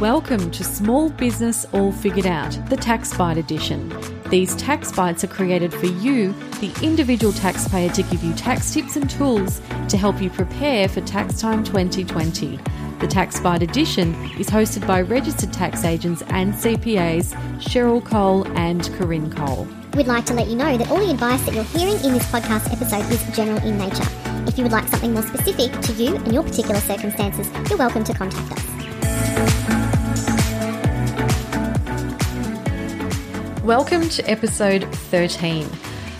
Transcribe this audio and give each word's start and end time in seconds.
Welcome 0.00 0.52
to 0.52 0.62
Small 0.62 1.10
Business 1.10 1.66
All 1.72 1.90
Figured 1.90 2.24
Out, 2.24 2.56
the 2.68 2.76
Tax 2.76 3.12
Bite 3.16 3.36
Edition. 3.36 3.92
These 4.30 4.54
tax 4.54 4.92
bites 4.92 5.24
are 5.24 5.26
created 5.26 5.74
for 5.74 5.86
you, 5.86 6.32
the 6.60 6.72
individual 6.84 7.32
taxpayer, 7.32 7.90
to 7.90 8.04
give 8.04 8.22
you 8.22 8.32
tax 8.34 8.72
tips 8.72 8.94
and 8.94 9.10
tools 9.10 9.60
to 9.88 9.96
help 9.96 10.22
you 10.22 10.30
prepare 10.30 10.88
for 10.88 11.00
Tax 11.00 11.40
Time 11.40 11.64
2020. 11.64 12.60
The 13.00 13.08
Tax 13.08 13.40
Bite 13.40 13.64
Edition 13.64 14.14
is 14.38 14.48
hosted 14.48 14.86
by 14.86 15.00
registered 15.00 15.52
tax 15.52 15.82
agents 15.84 16.22
and 16.28 16.54
CPAs 16.54 17.34
Cheryl 17.58 18.04
Cole 18.04 18.46
and 18.56 18.88
Corinne 18.94 19.32
Cole. 19.32 19.66
We'd 19.94 20.06
like 20.06 20.26
to 20.26 20.34
let 20.34 20.46
you 20.46 20.54
know 20.54 20.76
that 20.76 20.92
all 20.92 21.04
the 21.04 21.10
advice 21.10 21.44
that 21.44 21.54
you're 21.54 21.64
hearing 21.64 21.96
in 22.04 22.12
this 22.12 22.26
podcast 22.30 22.72
episode 22.72 23.10
is 23.12 23.36
general 23.36 23.58
in 23.66 23.76
nature. 23.76 24.06
If 24.46 24.56
you 24.58 24.62
would 24.62 24.72
like 24.72 24.86
something 24.86 25.12
more 25.12 25.24
specific 25.24 25.72
to 25.72 25.92
you 25.94 26.14
and 26.14 26.32
your 26.32 26.44
particular 26.44 26.78
circumstances, 26.78 27.50
you're 27.68 27.78
welcome 27.78 28.04
to 28.04 28.14
contact 28.14 28.52
us. 28.52 28.77
Welcome 33.68 34.08
to 34.08 34.22
episode 34.22 34.84
13. 34.90 35.68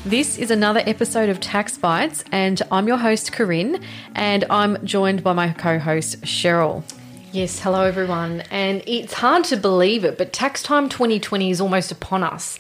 This 0.05 0.37
is 0.37 0.51
another 0.51 0.83
episode 0.85 1.31
of 1.31 1.41
Tax 1.41 1.79
Bites, 1.79 2.23
and 2.31 2.61
I'm 2.71 2.87
your 2.87 2.99
host, 2.99 3.33
Corinne, 3.33 3.83
and 4.15 4.45
I'm 4.51 4.85
joined 4.85 5.25
by 5.25 5.33
my 5.33 5.55
co 5.55 5.79
host, 5.79 6.21
Cheryl. 6.21 6.83
Yes, 7.33 7.59
hello 7.59 7.85
everyone. 7.85 8.43
And 8.51 8.83
it's 8.87 9.15
hard 9.15 9.45
to 9.45 9.57
believe 9.57 10.05
it, 10.05 10.19
but 10.19 10.35
tax 10.35 10.63
time 10.63 10.91
2020 10.91 11.51
is 11.51 11.59
almost 11.59 11.91
upon 11.91 12.23
us. 12.23 12.59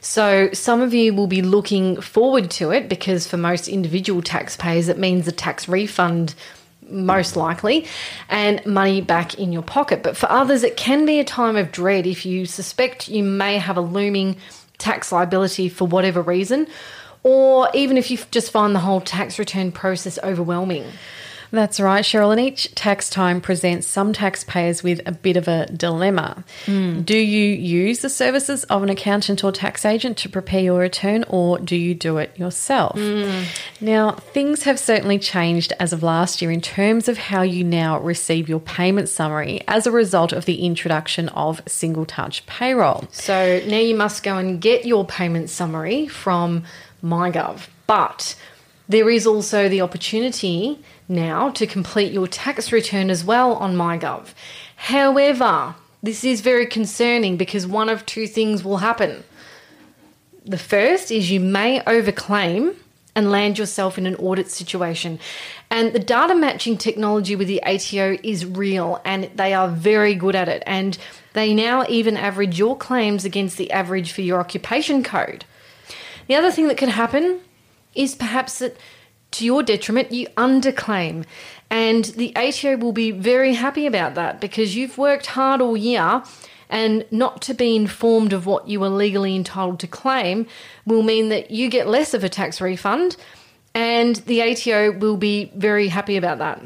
So, 0.00 0.50
some 0.52 0.80
of 0.80 0.92
you 0.92 1.14
will 1.14 1.28
be 1.28 1.40
looking 1.40 2.00
forward 2.00 2.50
to 2.52 2.72
it 2.72 2.88
because 2.88 3.28
for 3.28 3.36
most 3.36 3.68
individual 3.68 4.20
taxpayers, 4.20 4.88
it 4.88 4.98
means 4.98 5.28
a 5.28 5.32
tax 5.32 5.68
refund 5.68 6.34
most 6.88 7.36
likely, 7.36 7.86
and 8.28 8.64
money 8.66 9.00
back 9.00 9.38
in 9.38 9.52
your 9.52 9.62
pocket. 9.62 10.02
But 10.02 10.16
for 10.16 10.30
others, 10.30 10.62
it 10.62 10.76
can 10.76 11.06
be 11.06 11.20
a 11.20 11.24
time 11.24 11.56
of 11.56 11.72
dread 11.72 12.06
if 12.06 12.24
you 12.26 12.46
suspect 12.46 13.08
you 13.08 13.22
may 13.22 13.58
have 13.58 13.76
a 13.76 13.80
looming 13.80 14.36
tax 14.78 15.12
liability 15.12 15.68
for 15.68 15.86
whatever 15.86 16.20
reason, 16.20 16.66
or 17.22 17.68
even 17.74 17.96
if 17.96 18.10
you 18.10 18.18
just 18.30 18.50
find 18.50 18.74
the 18.74 18.80
whole 18.80 19.00
tax 19.00 19.38
return 19.38 19.72
process 19.72 20.18
overwhelming. 20.22 20.84
That's 21.54 21.78
right, 21.78 22.04
Cheryl. 22.04 22.32
And 22.32 22.40
each 22.40 22.74
tax 22.74 23.08
time 23.08 23.40
presents 23.40 23.86
some 23.86 24.12
taxpayers 24.12 24.82
with 24.82 25.00
a 25.06 25.12
bit 25.12 25.36
of 25.36 25.46
a 25.46 25.66
dilemma. 25.66 26.44
Mm. 26.66 27.06
Do 27.06 27.16
you 27.16 27.54
use 27.54 28.00
the 28.00 28.10
services 28.10 28.64
of 28.64 28.82
an 28.82 28.90
accountant 28.90 29.44
or 29.44 29.52
tax 29.52 29.84
agent 29.84 30.18
to 30.18 30.28
prepare 30.28 30.62
your 30.62 30.80
return, 30.80 31.24
or 31.28 31.60
do 31.60 31.76
you 31.76 31.94
do 31.94 32.18
it 32.18 32.36
yourself? 32.36 32.96
Mm. 32.96 33.44
Now, 33.80 34.12
things 34.12 34.64
have 34.64 34.80
certainly 34.80 35.20
changed 35.20 35.72
as 35.78 35.92
of 35.92 36.02
last 36.02 36.42
year 36.42 36.50
in 36.50 36.60
terms 36.60 37.08
of 37.08 37.18
how 37.18 37.42
you 37.42 37.62
now 37.62 38.00
receive 38.00 38.48
your 38.48 38.60
payment 38.60 39.08
summary 39.08 39.62
as 39.68 39.86
a 39.86 39.92
result 39.92 40.32
of 40.32 40.46
the 40.46 40.66
introduction 40.66 41.28
of 41.28 41.62
single 41.66 42.04
touch 42.04 42.44
payroll. 42.46 43.04
So 43.12 43.62
now 43.68 43.78
you 43.78 43.94
must 43.94 44.24
go 44.24 44.38
and 44.38 44.60
get 44.60 44.84
your 44.84 45.06
payment 45.06 45.50
summary 45.50 46.08
from 46.08 46.64
MyGov. 47.04 47.68
But 47.86 48.34
there 48.88 49.08
is 49.08 49.26
also 49.26 49.68
the 49.68 49.80
opportunity 49.80 50.82
now 51.08 51.50
to 51.50 51.66
complete 51.66 52.12
your 52.12 52.26
tax 52.26 52.72
return 52.72 53.10
as 53.10 53.24
well 53.24 53.54
on 53.54 53.76
MyGov. 53.76 54.28
However, 54.76 55.74
this 56.02 56.24
is 56.24 56.40
very 56.40 56.66
concerning 56.66 57.36
because 57.36 57.66
one 57.66 57.88
of 57.88 58.04
two 58.06 58.26
things 58.26 58.62
will 58.64 58.78
happen. 58.78 59.24
The 60.44 60.58
first 60.58 61.10
is 61.10 61.30
you 61.30 61.40
may 61.40 61.80
overclaim 61.80 62.76
and 63.16 63.30
land 63.30 63.58
yourself 63.58 63.96
in 63.96 64.06
an 64.06 64.16
audit 64.16 64.50
situation. 64.50 65.18
And 65.70 65.92
the 65.92 65.98
data 65.98 66.34
matching 66.34 66.76
technology 66.76 67.36
with 67.36 67.48
the 67.48 67.62
ATO 67.62 68.18
is 68.22 68.44
real 68.44 69.00
and 69.04 69.30
they 69.36 69.54
are 69.54 69.68
very 69.68 70.14
good 70.14 70.34
at 70.34 70.48
it. 70.48 70.62
And 70.66 70.98
they 71.32 71.54
now 71.54 71.84
even 71.88 72.16
average 72.16 72.58
your 72.58 72.76
claims 72.76 73.24
against 73.24 73.56
the 73.56 73.70
average 73.70 74.12
for 74.12 74.22
your 74.22 74.40
occupation 74.40 75.02
code. 75.02 75.44
The 76.26 76.34
other 76.34 76.50
thing 76.50 76.68
that 76.68 76.76
could 76.76 76.90
happen 76.90 77.40
is 77.94 78.14
perhaps 78.14 78.58
that 78.58 78.76
to 79.34 79.44
your 79.44 79.62
detriment, 79.62 80.12
you 80.12 80.26
underclaim. 80.36 81.24
And 81.70 82.04
the 82.04 82.34
ATO 82.36 82.76
will 82.76 82.92
be 82.92 83.10
very 83.10 83.54
happy 83.54 83.86
about 83.86 84.14
that 84.14 84.40
because 84.40 84.76
you've 84.76 84.98
worked 84.98 85.26
hard 85.26 85.60
all 85.60 85.76
year 85.76 86.22
and 86.68 87.04
not 87.10 87.42
to 87.42 87.54
be 87.54 87.76
informed 87.76 88.32
of 88.32 88.46
what 88.46 88.68
you 88.68 88.82
are 88.82 88.88
legally 88.88 89.36
entitled 89.36 89.80
to 89.80 89.86
claim 89.86 90.46
will 90.86 91.02
mean 91.02 91.28
that 91.28 91.50
you 91.50 91.68
get 91.68 91.88
less 91.88 92.14
of 92.14 92.24
a 92.24 92.28
tax 92.28 92.60
refund 92.60 93.16
and 93.74 94.16
the 94.16 94.40
ATO 94.40 94.92
will 94.92 95.16
be 95.16 95.52
very 95.54 95.88
happy 95.88 96.16
about 96.16 96.38
that. 96.38 96.62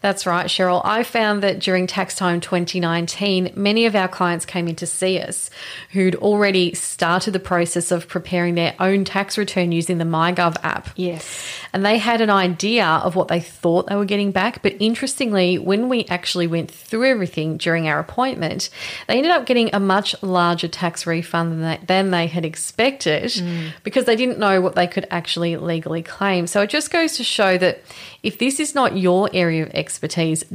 That's 0.00 0.26
right, 0.26 0.46
Cheryl. 0.46 0.80
I 0.84 1.02
found 1.02 1.42
that 1.42 1.58
during 1.58 1.88
tax 1.88 2.14
time 2.14 2.40
2019, 2.40 3.50
many 3.56 3.84
of 3.84 3.96
our 3.96 4.06
clients 4.06 4.46
came 4.46 4.68
in 4.68 4.76
to 4.76 4.86
see 4.86 5.18
us 5.18 5.50
who'd 5.90 6.14
already 6.14 6.72
started 6.74 7.32
the 7.32 7.40
process 7.40 7.90
of 7.90 8.06
preparing 8.06 8.54
their 8.54 8.76
own 8.78 9.04
tax 9.04 9.36
return 9.36 9.72
using 9.72 9.98
the 9.98 10.04
MyGov 10.04 10.56
app. 10.62 10.90
Yes. 10.94 11.52
And 11.72 11.84
they 11.84 11.98
had 11.98 12.20
an 12.20 12.30
idea 12.30 12.86
of 12.86 13.16
what 13.16 13.26
they 13.26 13.40
thought 13.40 13.88
they 13.88 13.96
were 13.96 14.04
getting 14.04 14.30
back. 14.30 14.62
But 14.62 14.76
interestingly, 14.78 15.58
when 15.58 15.88
we 15.88 16.04
actually 16.04 16.46
went 16.46 16.70
through 16.70 17.10
everything 17.10 17.56
during 17.56 17.88
our 17.88 17.98
appointment, 17.98 18.70
they 19.08 19.16
ended 19.16 19.32
up 19.32 19.46
getting 19.46 19.74
a 19.74 19.80
much 19.80 20.14
larger 20.22 20.68
tax 20.68 21.08
refund 21.08 21.50
than 21.50 21.60
they, 21.60 21.78
than 21.86 22.10
they 22.12 22.28
had 22.28 22.44
expected 22.44 23.24
mm. 23.24 23.72
because 23.82 24.04
they 24.04 24.14
didn't 24.14 24.38
know 24.38 24.60
what 24.60 24.76
they 24.76 24.86
could 24.86 25.08
actually 25.10 25.56
legally 25.56 26.04
claim. 26.04 26.46
So 26.46 26.62
it 26.62 26.70
just 26.70 26.92
goes 26.92 27.16
to 27.16 27.24
show 27.24 27.58
that 27.58 27.82
if 28.22 28.38
this 28.38 28.60
is 28.60 28.74
not 28.74 28.96
your 28.96 29.28
area 29.32 29.64
of 29.64 29.70
expertise, 29.70 29.87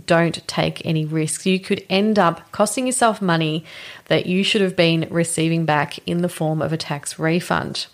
don't 0.05 0.47
take 0.47 0.85
any 0.85 1.05
risks. 1.05 1.45
You 1.45 1.59
could 1.59 1.85
end 1.89 2.19
up 2.19 2.51
costing 2.51 2.85
yourself 2.85 3.21
money 3.21 3.65
that 4.05 4.25
you 4.25 4.43
should 4.43 4.61
have 4.61 4.75
been 4.75 5.07
receiving 5.09 5.65
back 5.65 5.97
in 6.07 6.21
the 6.21 6.29
form 6.29 6.61
of 6.61 6.71
a 6.71 6.77
tax 6.77 7.17
refund. 7.17 7.87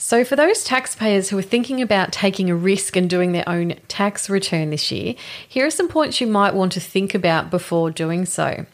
So, 0.00 0.24
for 0.24 0.36
those 0.36 0.62
taxpayers 0.62 1.28
who 1.28 1.36
are 1.38 1.42
thinking 1.42 1.82
about 1.82 2.12
taking 2.12 2.48
a 2.48 2.54
risk 2.54 2.94
and 2.94 3.10
doing 3.10 3.32
their 3.32 3.48
own 3.48 3.74
tax 3.88 4.30
return 4.30 4.70
this 4.70 4.92
year, 4.92 5.16
here 5.48 5.66
are 5.66 5.70
some 5.70 5.88
points 5.88 6.20
you 6.20 6.28
might 6.28 6.54
want 6.54 6.70
to 6.72 6.80
think 6.80 7.14
about 7.14 7.50
before 7.50 7.90
doing 7.90 8.24
so. 8.24 8.64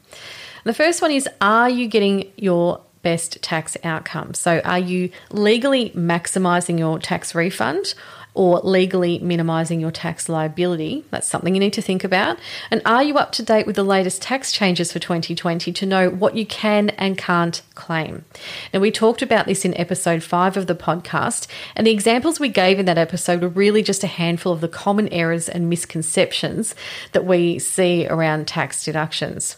The 0.65 0.75
first 0.75 1.01
one 1.01 1.11
is 1.11 1.27
Are 1.41 1.71
you 1.71 1.89
getting 1.89 2.31
your 2.37 2.83
best 3.01 3.41
tax 3.43 3.75
outcome? 3.85 4.35
So, 4.35 4.61
are 4.67 4.79
you 4.79 5.11
legally 5.31 5.91
maximizing 5.91 6.79
your 6.79 6.99
tax 6.99 7.35
refund? 7.35 7.95
Or 8.35 8.59
legally 8.61 9.21
minimizing 9.21 9.81
your 9.81 9.93
tax 9.93 10.29
liability. 10.29 11.05
That's 11.11 11.29
something 11.29 11.55
you 11.55 11.61
need 11.61 11.73
to 11.75 11.83
think 11.83 12.03
about. 12.03 12.37
And 12.71 12.83
are 12.85 13.03
you 13.03 13.17
up 13.17 13.31
to 13.33 13.45
date 13.45 13.65
with 13.65 13.77
the 13.77 13.85
latest 13.85 14.21
tax 14.21 14.51
changes 14.51 14.93
for 14.93 14.99
2020 14.99 15.73
to 15.73 15.87
know 15.87 16.11
what 16.11 16.37
you 16.37 16.45
can 16.45 16.91
and 16.91 17.17
can't 17.17 17.63
claim? 17.77 18.25
Now, 18.73 18.81
we 18.81 18.91
talked 18.91 19.23
about 19.23 19.47
this 19.47 19.65
in 19.65 19.77
episode 19.77 20.25
five 20.25 20.57
of 20.57 20.67
the 20.67 20.75
podcast, 20.75 21.47
and 21.77 21.87
the 21.87 21.93
examples 21.93 22.41
we 22.41 22.49
gave 22.49 22.81
in 22.81 22.87
that 22.87 22.99
episode 22.99 23.41
were 23.41 23.49
really 23.49 23.83
just 23.83 24.03
a 24.03 24.09
handful 24.09 24.53
of 24.53 24.61
the 24.61 24.69
common 24.69 25.09
errors 25.09 25.49
and 25.49 25.71
misconceptions 25.71 26.75
that 27.13 27.25
we 27.25 27.61
see 27.61 28.07
around 28.09 28.49
tax 28.49 28.85
deductions. 28.85 29.57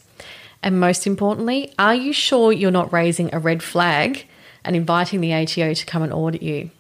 And 0.63 0.79
most 0.79 1.07
importantly, 1.07 1.73
are 1.79 1.95
you 1.95 2.13
sure 2.13 2.53
you're 2.53 2.71
not 2.71 2.93
raising 2.93 3.35
a 3.35 3.39
red 3.39 3.63
flag 3.63 4.27
and 4.65 4.77
inviting 4.77 5.21
the 5.21 5.33
ATO 5.33 5.73
to 5.73 5.87
come 5.87 6.03
and 6.03 6.13
audit 6.13 6.43
you? 6.43 6.71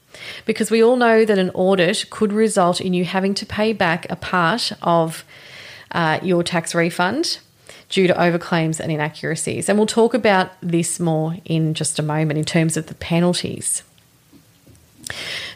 Because 0.44 0.70
we 0.70 0.82
all 0.82 0.96
know 0.96 1.24
that 1.24 1.38
an 1.38 1.50
audit 1.50 2.06
could 2.10 2.32
result 2.32 2.80
in 2.80 2.94
you 2.94 3.04
having 3.04 3.34
to 3.34 3.46
pay 3.46 3.72
back 3.72 4.06
a 4.10 4.16
part 4.16 4.72
of 4.82 5.24
uh, 5.92 6.18
your 6.22 6.42
tax 6.42 6.74
refund 6.74 7.38
due 7.88 8.06
to 8.06 8.14
overclaims 8.14 8.80
and 8.80 8.90
inaccuracies. 8.90 9.68
And 9.68 9.78
we'll 9.78 9.86
talk 9.86 10.14
about 10.14 10.52
this 10.60 10.98
more 10.98 11.36
in 11.44 11.74
just 11.74 11.98
a 11.98 12.02
moment 12.02 12.38
in 12.38 12.44
terms 12.44 12.76
of 12.76 12.86
the 12.86 12.94
penalties. 12.94 13.82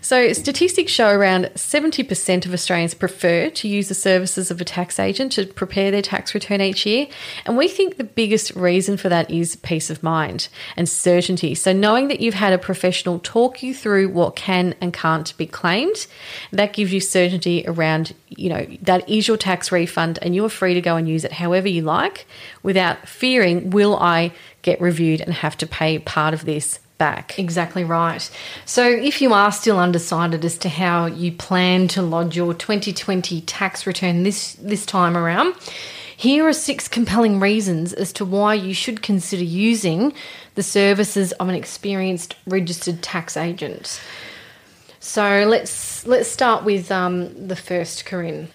So, 0.01 0.33
statistics 0.33 0.93
show 0.93 1.11
around 1.11 1.47
70% 1.55 2.47
of 2.47 2.53
Australians 2.53 2.95
prefer 2.95 3.51
to 3.51 3.69
use 3.69 3.89
the 3.89 3.95
services 3.95 4.51
of 4.51 4.61
a 4.61 4.65
tax 4.65 4.99
agent 4.99 5.33
to 5.33 5.47
prepare 5.47 5.91
their 5.91 6.03
tax 6.03 6.35
return 6.35 6.61
each 6.61 6.87
year. 6.87 7.07
And 7.45 7.57
we 7.57 7.69
think 7.69 7.97
the 7.97 8.05
biggest 8.05 8.55
reason 8.55 8.97
for 8.97 9.09
that 9.09 9.31
is 9.31 9.57
peace 9.57 9.91
of 9.91 10.03
mind 10.03 10.49
and 10.77 10.89
certainty. 10.89 11.55
So, 11.55 11.73
knowing 11.73 12.09
that 12.09 12.21
you've 12.21 12.35
had 12.35 12.53
a 12.53 12.59
professional 12.59 13.19
talk 13.19 13.63
you 13.63 13.75
through 13.75 14.09
what 14.11 14.37
can 14.37 14.75
and 14.81 14.93
can't 14.93 15.37
be 15.37 15.47
claimed, 15.47 16.07
that 16.53 16.73
gives 16.73 16.93
you 16.93 17.01
certainty 17.01 17.65
around, 17.67 18.15
you 18.29 18.49
know, 18.49 18.67
that 18.83 19.09
is 19.09 19.27
your 19.27 19.37
tax 19.37 19.73
refund 19.73 20.19
and 20.23 20.35
you 20.35 20.45
are 20.45 20.51
free 20.51 20.75
to 20.75 20.81
go 20.81 20.97
and 20.97 21.09
use 21.09 21.25
it 21.25 21.33
however 21.33 21.69
you 21.69 21.83
like 21.83 22.27
without 22.63 23.09
fearing, 23.09 23.71
will 23.71 23.97
I 23.97 24.33
get 24.63 24.81
reviewed 24.81 25.21
and 25.21 25.35
have 25.35 25.57
to 25.59 25.67
pay 25.67 25.99
part 25.99 26.35
of 26.35 26.45
this 26.45 26.79
back. 27.01 27.37
Exactly 27.39 27.83
right. 27.83 28.31
So, 28.67 28.87
if 28.87 29.21
you 29.21 29.33
are 29.33 29.51
still 29.51 29.81
undecided 29.81 30.45
as 30.45 30.57
to 30.59 30.69
how 30.69 31.07
you 31.07 31.33
plan 31.33 31.89
to 31.89 32.03
lodge 32.03 32.37
your 32.37 32.55
2020 32.55 33.41
tax 33.41 33.87
return 33.87 34.23
this, 34.23 34.53
this 34.55 34.87
time 34.87 35.17
around, 35.17 35.55
here 36.15 36.47
are 36.47 36.53
six 36.53 36.87
compelling 36.87 37.41
reasons 37.41 37.95
as 37.95 38.13
to 38.13 38.27
why 38.27 38.53
you 38.53 38.75
should 38.75 39.01
consider 39.03 39.43
using 39.43 40.13
the 40.55 40.63
services 40.63 41.33
of 41.33 41.49
an 41.49 41.55
experienced 41.55 42.37
registered 42.47 43.03
tax 43.03 43.39
agent. 43.39 43.99
So 45.01 45.47
let's 45.49 46.07
let's 46.07 46.31
start 46.31 46.65
with 46.65 46.93
um, 46.93 47.49
the 47.49 47.57
first, 47.57 48.05
Corinne. 48.05 48.49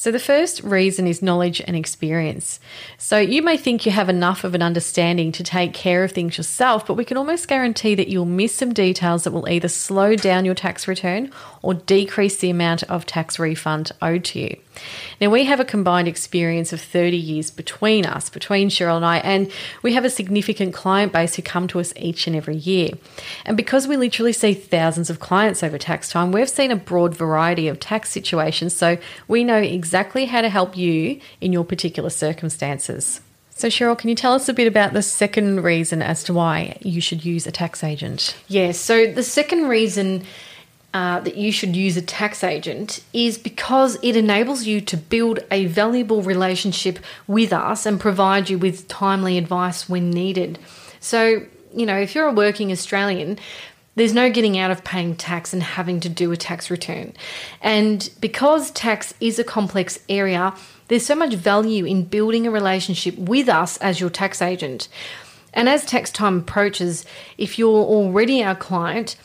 So, 0.00 0.10
the 0.10 0.18
first 0.18 0.62
reason 0.62 1.06
is 1.06 1.20
knowledge 1.20 1.60
and 1.60 1.76
experience. 1.76 2.58
So, 2.96 3.18
you 3.18 3.42
may 3.42 3.58
think 3.58 3.84
you 3.84 3.92
have 3.92 4.08
enough 4.08 4.44
of 4.44 4.54
an 4.54 4.62
understanding 4.62 5.30
to 5.32 5.44
take 5.44 5.74
care 5.74 6.02
of 6.04 6.12
things 6.12 6.38
yourself, 6.38 6.86
but 6.86 6.94
we 6.94 7.04
can 7.04 7.18
almost 7.18 7.48
guarantee 7.48 7.94
that 7.96 8.08
you'll 8.08 8.24
miss 8.24 8.54
some 8.54 8.72
details 8.72 9.24
that 9.24 9.32
will 9.32 9.46
either 9.46 9.68
slow 9.68 10.16
down 10.16 10.46
your 10.46 10.54
tax 10.54 10.88
return 10.88 11.30
or 11.60 11.74
decrease 11.74 12.38
the 12.38 12.48
amount 12.48 12.82
of 12.84 13.04
tax 13.04 13.38
refund 13.38 13.92
owed 14.00 14.24
to 14.24 14.40
you. 14.40 14.56
Now, 15.20 15.28
we 15.28 15.44
have 15.44 15.60
a 15.60 15.66
combined 15.66 16.08
experience 16.08 16.72
of 16.72 16.80
30 16.80 17.18
years 17.18 17.50
between 17.50 18.06
us, 18.06 18.30
between 18.30 18.70
Cheryl 18.70 18.96
and 18.96 19.04
I, 19.04 19.18
and 19.18 19.52
we 19.82 19.92
have 19.92 20.06
a 20.06 20.10
significant 20.10 20.72
client 20.72 21.12
base 21.12 21.34
who 21.34 21.42
come 21.42 21.68
to 21.68 21.80
us 21.80 21.92
each 21.96 22.26
and 22.26 22.34
every 22.34 22.56
year. 22.56 22.92
And 23.44 23.54
because 23.54 23.86
we 23.86 23.98
literally 23.98 24.32
see 24.32 24.54
thousands 24.54 25.10
of 25.10 25.20
clients 25.20 25.62
over 25.62 25.76
tax 25.76 26.08
time, 26.08 26.32
we've 26.32 26.48
seen 26.48 26.70
a 26.70 26.76
broad 26.76 27.14
variety 27.14 27.68
of 27.68 27.78
tax 27.78 28.08
situations, 28.08 28.74
so 28.74 28.96
we 29.28 29.44
know 29.44 29.58
exactly 29.58 29.89
how 30.26 30.40
to 30.40 30.48
help 30.48 30.76
you 30.76 31.20
in 31.40 31.52
your 31.52 31.64
particular 31.64 32.10
circumstances. 32.10 33.20
So, 33.50 33.68
Cheryl, 33.68 33.98
can 33.98 34.08
you 34.08 34.14
tell 34.14 34.32
us 34.32 34.48
a 34.48 34.54
bit 34.54 34.66
about 34.66 34.94
the 34.94 35.02
second 35.02 35.62
reason 35.62 36.00
as 36.00 36.24
to 36.24 36.32
why 36.32 36.78
you 36.80 37.00
should 37.00 37.24
use 37.24 37.46
a 37.46 37.52
tax 37.52 37.84
agent? 37.84 38.34
Yes, 38.48 38.78
so 38.78 39.12
the 39.12 39.22
second 39.22 39.68
reason 39.68 40.24
uh, 40.94 41.20
that 41.20 41.36
you 41.36 41.52
should 41.52 41.76
use 41.76 41.96
a 41.96 42.02
tax 42.02 42.42
agent 42.42 43.04
is 43.12 43.38
because 43.38 43.98
it 44.02 44.16
enables 44.16 44.64
you 44.64 44.80
to 44.80 44.96
build 44.96 45.40
a 45.50 45.66
valuable 45.66 46.22
relationship 46.22 46.98
with 47.26 47.52
us 47.52 47.86
and 47.86 48.00
provide 48.00 48.50
you 48.50 48.58
with 48.58 48.88
timely 48.88 49.38
advice 49.38 49.88
when 49.88 50.10
needed. 50.10 50.58
So, 50.98 51.46
you 51.74 51.86
know, 51.86 51.96
if 51.96 52.14
you're 52.14 52.28
a 52.28 52.32
working 52.32 52.72
Australian, 52.72 53.38
there's 54.00 54.14
no 54.14 54.30
getting 54.30 54.56
out 54.56 54.70
of 54.70 54.82
paying 54.82 55.14
tax 55.14 55.52
and 55.52 55.62
having 55.62 56.00
to 56.00 56.08
do 56.08 56.32
a 56.32 56.36
tax 56.36 56.70
return. 56.70 57.12
And 57.60 58.08
because 58.18 58.70
tax 58.70 59.12
is 59.20 59.38
a 59.38 59.44
complex 59.44 59.98
area, 60.08 60.54
there's 60.88 61.04
so 61.04 61.14
much 61.14 61.34
value 61.34 61.84
in 61.84 62.04
building 62.04 62.46
a 62.46 62.50
relationship 62.50 63.14
with 63.18 63.46
us 63.46 63.76
as 63.76 64.00
your 64.00 64.08
tax 64.08 64.40
agent. 64.40 64.88
And 65.52 65.68
as 65.68 65.84
tax 65.84 66.10
time 66.10 66.38
approaches, 66.38 67.04
if 67.36 67.58
you're 67.58 67.68
already 67.68 68.42
our 68.42 68.54
client, 68.54 69.16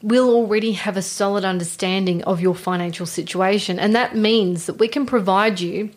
we'll 0.00 0.30
already 0.30 0.72
have 0.72 0.96
a 0.96 1.02
solid 1.02 1.44
understanding 1.44 2.22
of 2.22 2.40
your 2.40 2.54
financial 2.54 3.06
situation. 3.06 3.80
And 3.80 3.96
that 3.96 4.14
means 4.14 4.66
that 4.66 4.78
we 4.78 4.86
can 4.86 5.06
provide 5.06 5.58
you 5.58 5.90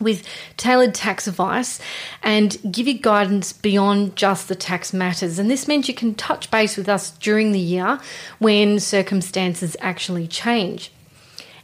with 0.00 0.26
tailored 0.56 0.94
tax 0.94 1.26
advice 1.26 1.80
and 2.22 2.56
give 2.70 2.86
you 2.86 2.98
guidance 2.98 3.52
beyond 3.52 4.16
just 4.16 4.48
the 4.48 4.54
tax 4.54 4.92
matters. 4.92 5.38
And 5.38 5.50
this 5.50 5.68
means 5.68 5.88
you 5.88 5.94
can 5.94 6.14
touch 6.14 6.50
base 6.50 6.76
with 6.76 6.88
us 6.88 7.10
during 7.12 7.52
the 7.52 7.58
year 7.58 7.98
when 8.38 8.80
circumstances 8.80 9.76
actually 9.80 10.26
change. 10.26 10.92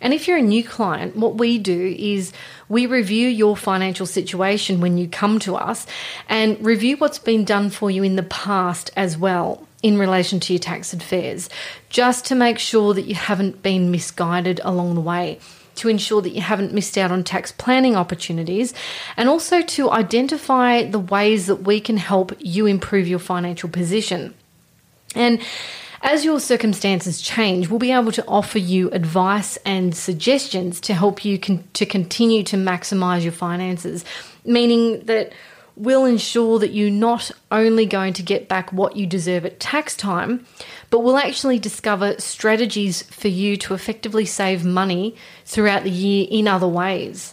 And 0.01 0.13
if 0.13 0.27
you're 0.27 0.39
a 0.39 0.43
new 0.43 0.65
client, 0.65 1.17
what 1.17 1.37
we 1.37 1.59
do 1.59 1.95
is 1.97 2.33
we 2.69 2.87
review 2.87 3.29
your 3.29 3.57
financial 3.57 4.05
situation 4.05 4.81
when 4.81 4.99
you 4.99 5.07
come 5.07 5.39
to 5.41 5.55
us 5.55 5.87
and 6.29 6.63
review 6.65 6.97
what's 6.97 7.21
been 7.21 7.45
done 7.45 7.71
for 7.71 7.89
you 7.89 8.03
in 8.03 8.17
the 8.17 8.25
past 8.25 8.91
as 8.97 9.17
well 9.17 9.67
in 9.81 9.99
relation 9.99 10.41
to 10.41 10.53
your 10.53 10.61
tax 10.61 10.93
affairs, 10.93 11.49
just 11.89 12.25
to 12.27 12.35
make 12.35 12.59
sure 12.59 12.95
that 12.95 13.03
you 13.03 13.15
haven't 13.15 13.63
been 13.63 13.91
misguided 13.91 14.61
along 14.65 14.95
the 14.95 15.01
way 15.01 15.39
to 15.83 15.89
ensure 15.89 16.23
that 16.23 16.31
you 16.31 16.41
haven't 16.41 16.73
missed 16.73 16.97
out 16.97 17.11
on 17.11 17.25
tax 17.25 17.51
planning 17.51 17.97
opportunities, 17.97 18.73
and 19.17 19.29
also 19.29 19.63
to 19.63 19.91
identify 19.91 20.85
the 20.85 21.01
ways 21.01 21.47
that 21.47 21.65
we 21.65 21.81
can 21.81 21.97
help 21.97 22.33
you 22.39 22.67
improve 22.67 23.09
your 23.09 23.19
financial 23.19 23.69
position. 23.69 24.33
And 25.17 25.41
as 26.01 26.25
your 26.25 26.39
circumstances 26.39 27.21
change, 27.21 27.69
we'll 27.69 27.81
be 27.81 27.91
able 27.91 28.13
to 28.13 28.25
offer 28.27 28.59
you 28.59 28.91
advice 28.91 29.57
and 29.65 29.93
suggestions 29.95 30.81
to 30.83 30.95
help 30.95 31.25
you 31.25 31.37
con- 31.37 31.65
to 31.73 31.85
continue 31.85 32.45
to 32.45 32.57
maximize 32.57 33.25
your 33.25 33.33
finances, 33.33 34.05
meaning 34.45 35.01
that 35.07 35.33
will 35.77 36.05
ensure 36.05 36.59
that 36.59 36.73
you're 36.73 36.91
not 36.91 37.31
only 37.51 37.87
going 37.87 38.13
to 38.15 38.23
get 38.23 38.49
back 38.49 38.73
what 38.73 38.97
you 38.97 39.07
deserve 39.07 39.45
at 39.45 39.61
tax 39.61 39.97
time, 39.97 40.47
but 40.91 41.01
will 41.01 41.17
actually 41.17 41.59
discover 41.59 42.19
strategies 42.19 43.03
for 43.03 43.29
you 43.29 43.57
to 43.57 43.75
effectively 43.75 44.27
save 44.27 44.65
money 44.65 45.15
throughout 45.45 45.85
the 45.85 45.91
year 45.91 46.27
in 46.31 46.47
other 46.47 46.69
ways. 46.69 47.33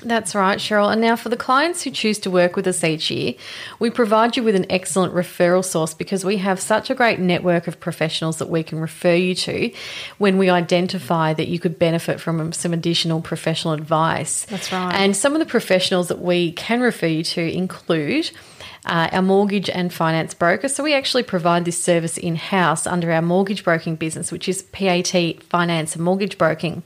That's 0.00 0.34
right, 0.34 0.58
Cheryl. 0.58 0.90
And 0.92 1.00
now, 1.00 1.16
for 1.16 1.28
the 1.28 1.36
clients 1.36 1.82
who 1.82 1.90
choose 1.90 2.18
to 2.20 2.30
work 2.30 2.56
with 2.56 2.66
us 2.66 2.84
each 2.84 3.10
year, 3.10 3.34
we 3.78 3.90
provide 3.90 4.36
you 4.36 4.42
with 4.42 4.54
an 4.54 4.66
excellent 4.70 5.14
referral 5.14 5.64
source 5.64 5.94
because 5.94 6.24
we 6.24 6.36
have 6.38 6.60
such 6.60 6.90
a 6.90 6.94
great 6.94 7.18
network 7.18 7.66
of 7.66 7.80
professionals 7.80 8.38
that 8.38 8.48
we 8.48 8.62
can 8.62 8.78
refer 8.78 9.14
you 9.14 9.34
to 9.34 9.72
when 10.18 10.38
we 10.38 10.50
identify 10.50 11.34
that 11.34 11.48
you 11.48 11.58
could 11.58 11.78
benefit 11.78 12.20
from 12.20 12.52
some 12.52 12.72
additional 12.72 13.20
professional 13.20 13.74
advice. 13.74 14.44
That's 14.46 14.72
right. 14.72 14.94
And 14.94 15.16
some 15.16 15.34
of 15.34 15.40
the 15.40 15.46
professionals 15.46 16.08
that 16.08 16.20
we 16.20 16.52
can 16.52 16.80
refer 16.80 17.06
you 17.06 17.24
to 17.24 17.40
include 17.40 18.30
uh, 18.86 19.08
our 19.12 19.22
mortgage 19.22 19.68
and 19.70 19.92
finance 19.92 20.34
broker. 20.34 20.68
So 20.68 20.82
we 20.82 20.94
actually 20.94 21.22
provide 21.22 21.64
this 21.64 21.82
service 21.82 22.16
in 22.16 22.36
house 22.36 22.86
under 22.86 23.12
our 23.12 23.22
mortgage 23.22 23.64
broking 23.64 23.96
business, 23.96 24.32
which 24.32 24.48
is 24.48 24.62
PAT 24.62 25.42
Finance 25.44 25.94
and 25.94 26.04
Mortgage 26.04 26.38
Broking. 26.38 26.82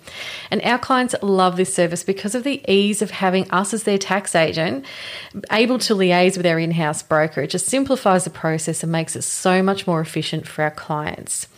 And 0.51 0.63
our 0.63 0.79
clients 0.79 1.15
love 1.23 1.57
this 1.57 1.75
service 1.75 2.05
because 2.05 2.35
of 2.35 2.45
the 2.45 2.63
ease 2.71 3.03
of 3.03 3.11
having 3.11 3.51
us 3.51 3.75
as 3.75 3.85
their 3.85 3.99
tax 3.99 4.35
agent, 4.35 4.85
able 5.51 5.79
to 5.81 5.95
liaise 5.95 6.37
with 6.37 6.47
our 6.47 6.59
in 6.59 6.73
house 6.73 7.03
broker. 7.03 7.43
It 7.43 7.51
just 7.51 7.67
simplifies 7.67 8.25
the 8.25 8.31
process 8.31 8.83
and 8.83 8.93
makes 8.93 9.17
it 9.17 9.23
so 9.23 9.63
much 9.63 9.87
more 9.87 10.01
efficient 10.01 10.47
for 10.47 10.63
our 10.63 10.71
clients. 10.71 11.49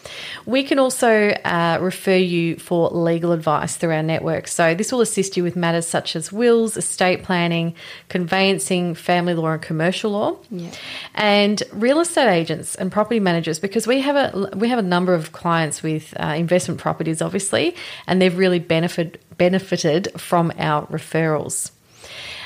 We 0.46 0.62
can 0.62 0.78
also 0.78 1.30
uh, 1.30 1.78
refer 1.80 2.16
you 2.16 2.56
for 2.56 2.88
legal 2.90 3.32
advice 3.32 3.76
through 3.76 3.92
our 3.92 4.02
network. 4.02 4.48
So, 4.48 4.74
this 4.74 4.92
will 4.92 5.00
assist 5.00 5.36
you 5.36 5.42
with 5.42 5.56
matters 5.56 5.86
such 5.86 6.16
as 6.16 6.32
wills, 6.32 6.76
estate 6.76 7.22
planning, 7.22 7.74
conveyancing, 8.08 8.94
family 8.94 9.34
law, 9.34 9.52
and 9.52 9.62
commercial 9.62 10.12
law. 10.12 10.36
Yeah. 10.50 10.70
And 11.14 11.62
real 11.72 12.00
estate 12.00 12.30
agents 12.30 12.74
and 12.74 12.90
property 12.90 13.20
managers, 13.20 13.58
because 13.58 13.86
we 13.86 14.00
have 14.00 14.16
a 14.16 14.56
we 14.56 14.68
have 14.68 14.78
a 14.78 14.82
number 14.82 15.14
of 15.14 15.32
clients 15.32 15.82
with 15.82 16.14
uh, 16.18 16.34
investment 16.36 16.80
properties, 16.80 17.22
obviously, 17.22 17.74
and 18.06 18.20
they've 18.20 18.36
really 18.36 18.58
benefit, 18.58 19.22
benefited 19.36 20.08
from 20.20 20.52
our 20.58 20.86
referrals. 20.86 21.70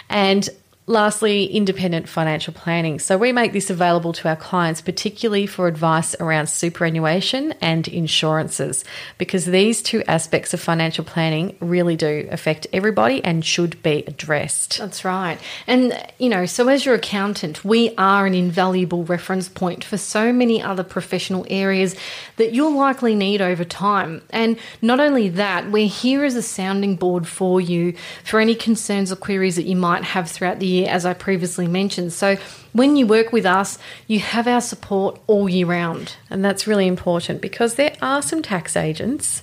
And 0.08 0.48
Lastly, 0.88 1.44
independent 1.44 2.08
financial 2.08 2.54
planning. 2.54 2.98
So, 2.98 3.18
we 3.18 3.30
make 3.30 3.52
this 3.52 3.68
available 3.68 4.14
to 4.14 4.28
our 4.28 4.36
clients, 4.36 4.80
particularly 4.80 5.46
for 5.46 5.68
advice 5.68 6.16
around 6.18 6.46
superannuation 6.46 7.52
and 7.60 7.86
insurances, 7.86 8.86
because 9.18 9.44
these 9.44 9.82
two 9.82 10.02
aspects 10.08 10.54
of 10.54 10.62
financial 10.62 11.04
planning 11.04 11.54
really 11.60 11.94
do 11.94 12.26
affect 12.30 12.66
everybody 12.72 13.22
and 13.22 13.44
should 13.44 13.82
be 13.82 14.02
addressed. 14.06 14.78
That's 14.78 15.04
right. 15.04 15.38
And, 15.66 15.92
you 16.16 16.30
know, 16.30 16.46
so 16.46 16.68
as 16.68 16.86
your 16.86 16.94
accountant, 16.94 17.66
we 17.66 17.94
are 17.98 18.24
an 18.24 18.32
invaluable 18.32 19.04
reference 19.04 19.50
point 19.50 19.84
for 19.84 19.98
so 19.98 20.32
many 20.32 20.62
other 20.62 20.84
professional 20.84 21.44
areas 21.50 21.96
that 22.36 22.54
you'll 22.54 22.74
likely 22.74 23.14
need 23.14 23.42
over 23.42 23.62
time. 23.62 24.22
And 24.30 24.58
not 24.80 25.00
only 25.00 25.28
that, 25.28 25.70
we're 25.70 25.86
here 25.86 26.24
as 26.24 26.34
a 26.34 26.40
sounding 26.40 26.96
board 26.96 27.28
for 27.28 27.60
you 27.60 27.92
for 28.24 28.40
any 28.40 28.54
concerns 28.54 29.12
or 29.12 29.16
queries 29.16 29.56
that 29.56 29.66
you 29.66 29.76
might 29.76 30.04
have 30.04 30.30
throughout 30.30 30.60
the 30.60 30.66
year 30.66 30.77
year, 30.78 30.88
as 30.88 31.04
I 31.04 31.14
previously 31.14 31.66
mentioned. 31.66 32.12
So 32.12 32.36
when 32.72 32.96
you 32.96 33.06
work 33.06 33.32
with 33.32 33.46
us, 33.46 33.78
you 34.06 34.18
have 34.20 34.46
our 34.46 34.60
support 34.60 35.20
all 35.26 35.48
year 35.48 35.66
round. 35.66 36.16
And 36.30 36.44
that's 36.44 36.66
really 36.66 36.86
important 36.86 37.40
because 37.40 37.74
there 37.74 37.94
are 38.02 38.22
some 38.22 38.42
tax 38.42 38.76
agents 38.76 39.42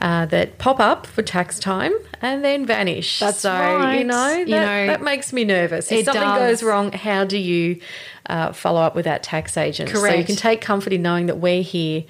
uh, 0.00 0.26
that 0.26 0.58
pop 0.58 0.80
up 0.80 1.06
for 1.06 1.22
tax 1.22 1.58
time 1.58 1.94
and 2.20 2.44
then 2.44 2.66
vanish. 2.66 3.20
That's 3.20 3.40
so, 3.40 3.52
right. 3.52 3.98
You 3.98 4.04
know, 4.04 4.14
that, 4.14 4.48
You 4.48 4.56
know, 4.56 4.86
that 4.86 5.02
makes 5.02 5.32
me 5.32 5.44
nervous. 5.44 5.90
If 5.90 6.04
something 6.06 6.22
does. 6.22 6.60
goes 6.60 6.62
wrong, 6.62 6.92
how 6.92 7.24
do 7.24 7.38
you 7.38 7.80
uh, 8.26 8.52
follow 8.52 8.80
up 8.80 8.94
with 8.94 9.04
that 9.04 9.22
tax 9.22 9.56
agent? 9.56 9.90
So 9.90 10.06
you 10.06 10.24
can 10.24 10.36
take 10.36 10.60
comfort 10.60 10.92
in 10.92 11.02
knowing 11.02 11.26
that 11.26 11.38
we're 11.38 11.62
here 11.62 12.04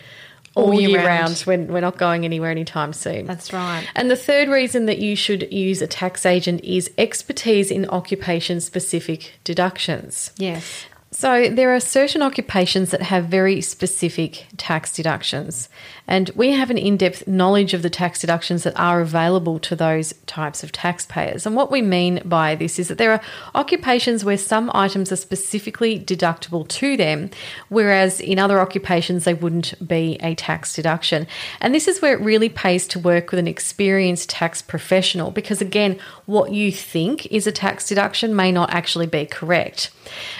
all, 0.55 0.67
All 0.67 0.81
year, 0.81 0.91
year 0.91 0.99
round. 1.07 1.29
round. 1.29 1.39
when 1.41 1.67
we're 1.73 1.81
not 1.81 1.99
going 1.99 2.25
anywhere 2.25 2.51
anytime 2.51 2.93
soon. 2.93 3.27
That's 3.27 3.53
right. 3.53 3.85
And 3.95 4.11
the 4.11 4.17
third 4.17 4.49
reason 4.49 4.87
that 4.87 4.99
you 4.99 5.17
should 5.17 5.53
use 5.53 5.83
a 5.83 5.87
tax 5.87 6.25
agent 6.25 6.63
is 6.65 6.91
expertise 6.97 7.71
in 7.71 7.89
occupation 7.91 8.61
specific 8.61 9.33
deductions. 9.45 10.31
Yes. 10.37 10.87
So, 11.17 11.49
there 11.49 11.73
are 11.73 11.79
certain 11.79 12.23
occupations 12.23 12.91
that 12.91 13.03
have 13.03 13.27
very 13.27 13.61
specific 13.61 14.47
tax 14.57 14.93
deductions, 14.93 15.69
and 16.09 16.29
we 16.35 16.51
have 16.51 16.71
an 16.71 16.77
in 16.77 16.97
depth 16.97 17.29
knowledge 17.29 17.73
of 17.73 17.83
the 17.83 17.89
tax 17.89 18.21
deductions 18.21 18.65
that 18.65 18.77
are 18.77 19.01
available 19.01 19.61
to 19.61 19.77
those 19.77 20.13
types 20.27 20.65
of 20.65 20.73
taxpayers. 20.73 21.47
And 21.47 21.55
what 21.55 21.71
we 21.71 21.83
mean 21.83 22.21
by 22.25 22.57
this 22.57 22.81
is 22.81 22.89
that 22.89 22.99
there 22.99 23.13
are 23.13 23.21
occupations 23.55 24.25
where 24.25 24.37
some 24.37 24.73
items 24.75 25.13
are 25.13 25.17
specifically 25.17 26.01
deductible 26.01 26.67
to 26.67 26.97
them, 26.97 27.31
whereas 27.69 28.19
in 28.19 28.41
other 28.41 28.59
occupations 28.59 29.23
they 29.23 29.35
wouldn't 29.35 29.87
be 29.87 30.19
a 30.21 30.35
tax 30.35 30.75
deduction. 30.75 31.29
And 31.61 31.73
this 31.73 31.87
is 31.87 32.03
where 32.03 32.15
it 32.15 32.21
really 32.23 32.49
pays 32.49 32.89
to 32.89 32.99
work 32.99 33.31
with 33.31 33.39
an 33.39 33.47
experienced 33.47 34.31
tax 34.31 34.63
professional 34.63 35.31
because, 35.31 35.61
again, 35.61 35.97
what 36.27 36.51
you 36.51 36.73
think 36.73 37.27
is 37.27 37.47
a 37.47 37.53
tax 37.53 37.87
deduction 37.87 38.35
may 38.35 38.51
not 38.51 38.75
actually 38.75 39.07
be 39.07 39.27
correct. 39.27 39.93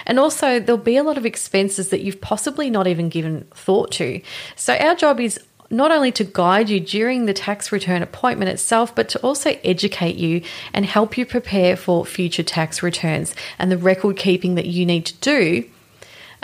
And 0.05 0.19
also, 0.19 0.64
there'll 0.65 0.81
be 0.81 0.97
a 0.97 1.03
lot 1.03 1.17
of 1.17 1.25
expenses 1.25 1.89
that 1.89 2.01
you've 2.01 2.21
possibly 2.21 2.69
not 2.69 2.87
even 2.87 3.09
given 3.09 3.45
thought 3.53 3.91
to. 3.93 4.21
So, 4.55 4.75
our 4.75 4.95
job 4.95 5.19
is 5.19 5.39
not 5.69 5.91
only 5.91 6.11
to 6.11 6.23
guide 6.23 6.69
you 6.69 6.79
during 6.79 7.25
the 7.25 7.33
tax 7.33 7.71
return 7.71 8.01
appointment 8.01 8.49
itself, 8.49 8.93
but 8.93 9.09
to 9.09 9.19
also 9.19 9.57
educate 9.63 10.15
you 10.15 10.41
and 10.73 10.85
help 10.85 11.17
you 11.17 11.25
prepare 11.25 11.75
for 11.75 12.05
future 12.05 12.43
tax 12.43 12.83
returns 12.83 13.35
and 13.57 13.71
the 13.71 13.77
record 13.77 14.17
keeping 14.17 14.55
that 14.55 14.67
you 14.67 14.85
need 14.85 15.05
to 15.05 15.15
do 15.15 15.65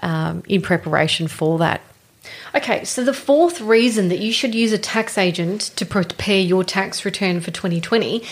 um, 0.02 0.44
in 0.48 0.62
preparation 0.62 1.28
for 1.28 1.60
that. 1.60 1.82
Okay, 2.54 2.84
so 2.84 3.04
the 3.04 3.14
fourth 3.14 3.62
reason 3.62 4.10
that 4.10 4.20
you 4.20 4.32
should 4.32 4.54
use 4.54 4.72
a 4.72 4.78
tax 4.78 5.18
agent 5.18 5.62
to 5.76 5.86
prepare 5.86 6.42
your 6.42 6.64
tax 6.64 7.06
return 7.06 7.42
for 7.42 7.52
2020 7.52 8.24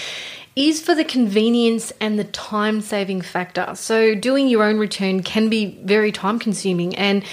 is 0.56 0.82
for 0.82 0.96
the 0.96 1.04
convenience 1.04 1.94
and 2.00 2.18
the 2.18 2.24
time 2.26 2.82
saving 2.82 3.22
factor. 3.22 3.74
So, 3.76 4.16
doing 4.16 4.48
your 4.48 4.64
own 4.64 4.78
return 4.78 5.24
can 5.24 5.50
be 5.50 5.80
very 5.84 6.12
time 6.12 6.40
consuming, 6.40 6.96
and 6.96 7.24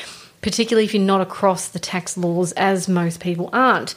particularly 0.43 0.85
if 0.85 0.95
you're 0.95 1.03
not 1.03 1.21
across 1.21 1.69
the 1.69 1.79
tax 1.79 2.17
laws, 2.17 2.53
as 2.53 2.89
most 2.89 3.21
people 3.21 3.51
aren't. 3.53 3.95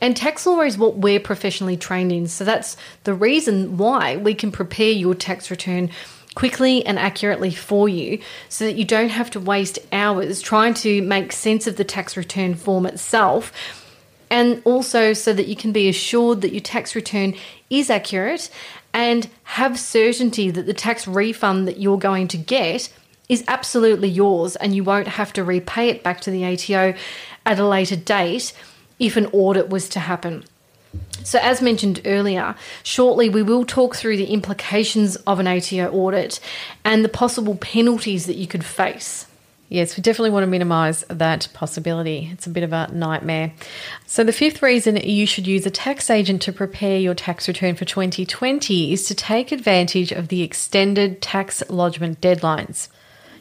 And 0.00 0.14
tax 0.16 0.44
law 0.44 0.60
is 0.60 0.76
what 0.76 0.98
we're 0.98 1.20
professionally 1.20 1.76
trained 1.76 2.12
in. 2.12 2.26
So, 2.26 2.44
that's 2.44 2.76
the 3.04 3.14
reason 3.14 3.76
why 3.76 4.16
we 4.16 4.34
can 4.34 4.52
prepare 4.52 4.90
your 4.90 5.14
tax 5.14 5.50
return 5.50 5.90
quickly 6.34 6.84
and 6.84 6.98
accurately 6.98 7.50
for 7.50 7.88
you 7.88 8.18
so 8.50 8.66
that 8.66 8.76
you 8.76 8.84
don't 8.84 9.08
have 9.08 9.30
to 9.30 9.40
waste 9.40 9.78
hours 9.90 10.42
trying 10.42 10.74
to 10.74 11.00
make 11.00 11.32
sense 11.32 11.66
of 11.66 11.76
the 11.76 11.84
tax 11.84 12.14
return 12.14 12.54
form 12.54 12.84
itself 12.84 13.52
and 14.30 14.60
also 14.64 15.12
so 15.12 15.32
that 15.32 15.46
you 15.46 15.56
can 15.56 15.72
be 15.72 15.88
assured 15.88 16.40
that 16.42 16.52
your 16.52 16.60
tax 16.60 16.94
return 16.94 17.34
is 17.70 17.90
accurate 17.90 18.50
and 18.92 19.28
have 19.44 19.78
certainty 19.78 20.50
that 20.50 20.66
the 20.66 20.74
tax 20.74 21.06
refund 21.06 21.68
that 21.68 21.78
you're 21.78 21.98
going 21.98 22.28
to 22.28 22.36
get 22.36 22.92
is 23.28 23.44
absolutely 23.48 24.08
yours 24.08 24.56
and 24.56 24.74
you 24.74 24.84
won't 24.84 25.08
have 25.08 25.32
to 25.32 25.44
repay 25.44 25.88
it 25.88 26.02
back 26.02 26.20
to 26.20 26.30
the 26.30 26.44
ATO 26.44 26.94
at 27.44 27.58
a 27.58 27.66
later 27.66 27.96
date 27.96 28.52
if 28.98 29.16
an 29.16 29.26
audit 29.26 29.68
was 29.68 29.88
to 29.90 30.00
happen. 30.00 30.44
So, 31.24 31.38
as 31.40 31.60
mentioned 31.60 32.00
earlier, 32.04 32.54
shortly 32.82 33.28
we 33.28 33.42
will 33.42 33.64
talk 33.64 33.96
through 33.96 34.16
the 34.16 34.26
implications 34.26 35.16
of 35.16 35.40
an 35.40 35.46
ATO 35.46 35.90
audit 35.90 36.40
and 36.84 37.04
the 37.04 37.08
possible 37.08 37.56
penalties 37.56 38.26
that 38.26 38.36
you 38.36 38.46
could 38.46 38.64
face. 38.64 39.26
Yes, 39.68 39.96
we 39.96 40.02
definitely 40.02 40.30
want 40.30 40.44
to 40.44 40.50
minimise 40.50 41.04
that 41.08 41.48
possibility. 41.52 42.30
It's 42.32 42.46
a 42.46 42.50
bit 42.50 42.62
of 42.62 42.72
a 42.72 42.88
nightmare. 42.92 43.52
So, 44.06 44.22
the 44.22 44.32
fifth 44.32 44.62
reason 44.62 44.96
you 44.96 45.26
should 45.26 45.46
use 45.46 45.66
a 45.66 45.70
tax 45.70 46.08
agent 46.08 46.40
to 46.42 46.52
prepare 46.52 46.98
your 46.98 47.14
tax 47.14 47.48
return 47.48 47.74
for 47.74 47.84
2020 47.84 48.92
is 48.92 49.06
to 49.08 49.14
take 49.14 49.50
advantage 49.50 50.12
of 50.12 50.28
the 50.28 50.42
extended 50.42 51.20
tax 51.20 51.64
lodgement 51.68 52.20
deadlines. 52.20 52.88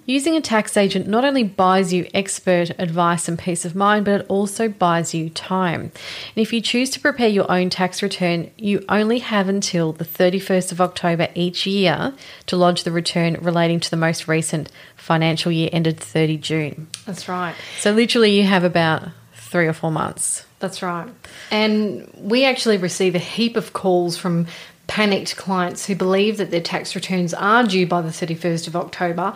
Using 0.07 0.35
a 0.35 0.41
tax 0.41 0.77
agent 0.77 1.07
not 1.07 1.25
only 1.25 1.43
buys 1.43 1.91
you 1.91 2.07
expert 2.13 2.69
advice 2.77 3.27
and 3.27 3.39
peace 3.39 3.65
of 3.65 3.75
mind, 3.75 4.05
but 4.05 4.21
it 4.21 4.25
also 4.29 4.69
buys 4.69 5.15
you 5.15 5.31
time. 5.31 5.81
And 5.81 5.91
if 6.35 6.53
you 6.53 6.61
choose 6.61 6.91
to 6.91 6.99
prepare 6.99 7.27
your 7.27 7.49
own 7.51 7.71
tax 7.71 8.03
return, 8.03 8.51
you 8.55 8.85
only 8.87 9.19
have 9.19 9.49
until 9.49 9.93
the 9.93 10.05
31st 10.05 10.71
of 10.71 10.79
October 10.79 11.29
each 11.33 11.65
year 11.65 12.13
to 12.45 12.55
lodge 12.55 12.83
the 12.83 12.91
return 12.91 13.37
relating 13.41 13.79
to 13.79 13.89
the 13.89 13.97
most 13.97 14.27
recent 14.27 14.71
financial 14.95 15.51
year 15.51 15.69
ended 15.73 15.99
30 15.99 16.37
June. 16.37 16.87
That's 17.07 17.27
right. 17.27 17.55
So, 17.79 17.91
literally, 17.91 18.37
you 18.37 18.43
have 18.43 18.63
about 18.63 19.09
three 19.33 19.65
or 19.65 19.73
four 19.73 19.91
months. 19.91 20.45
That's 20.59 20.83
right. 20.83 21.07
And 21.49 22.11
we 22.15 22.45
actually 22.45 22.77
receive 22.77 23.15
a 23.15 23.19
heap 23.19 23.55
of 23.57 23.73
calls 23.73 24.17
from 24.17 24.45
panicked 24.87 25.35
clients 25.35 25.85
who 25.85 25.95
believe 25.95 26.37
that 26.37 26.51
their 26.51 26.61
tax 26.61 26.95
returns 26.95 27.33
are 27.33 27.63
due 27.63 27.87
by 27.87 28.01
the 28.01 28.09
31st 28.09 28.67
of 28.67 28.75
October, 28.75 29.33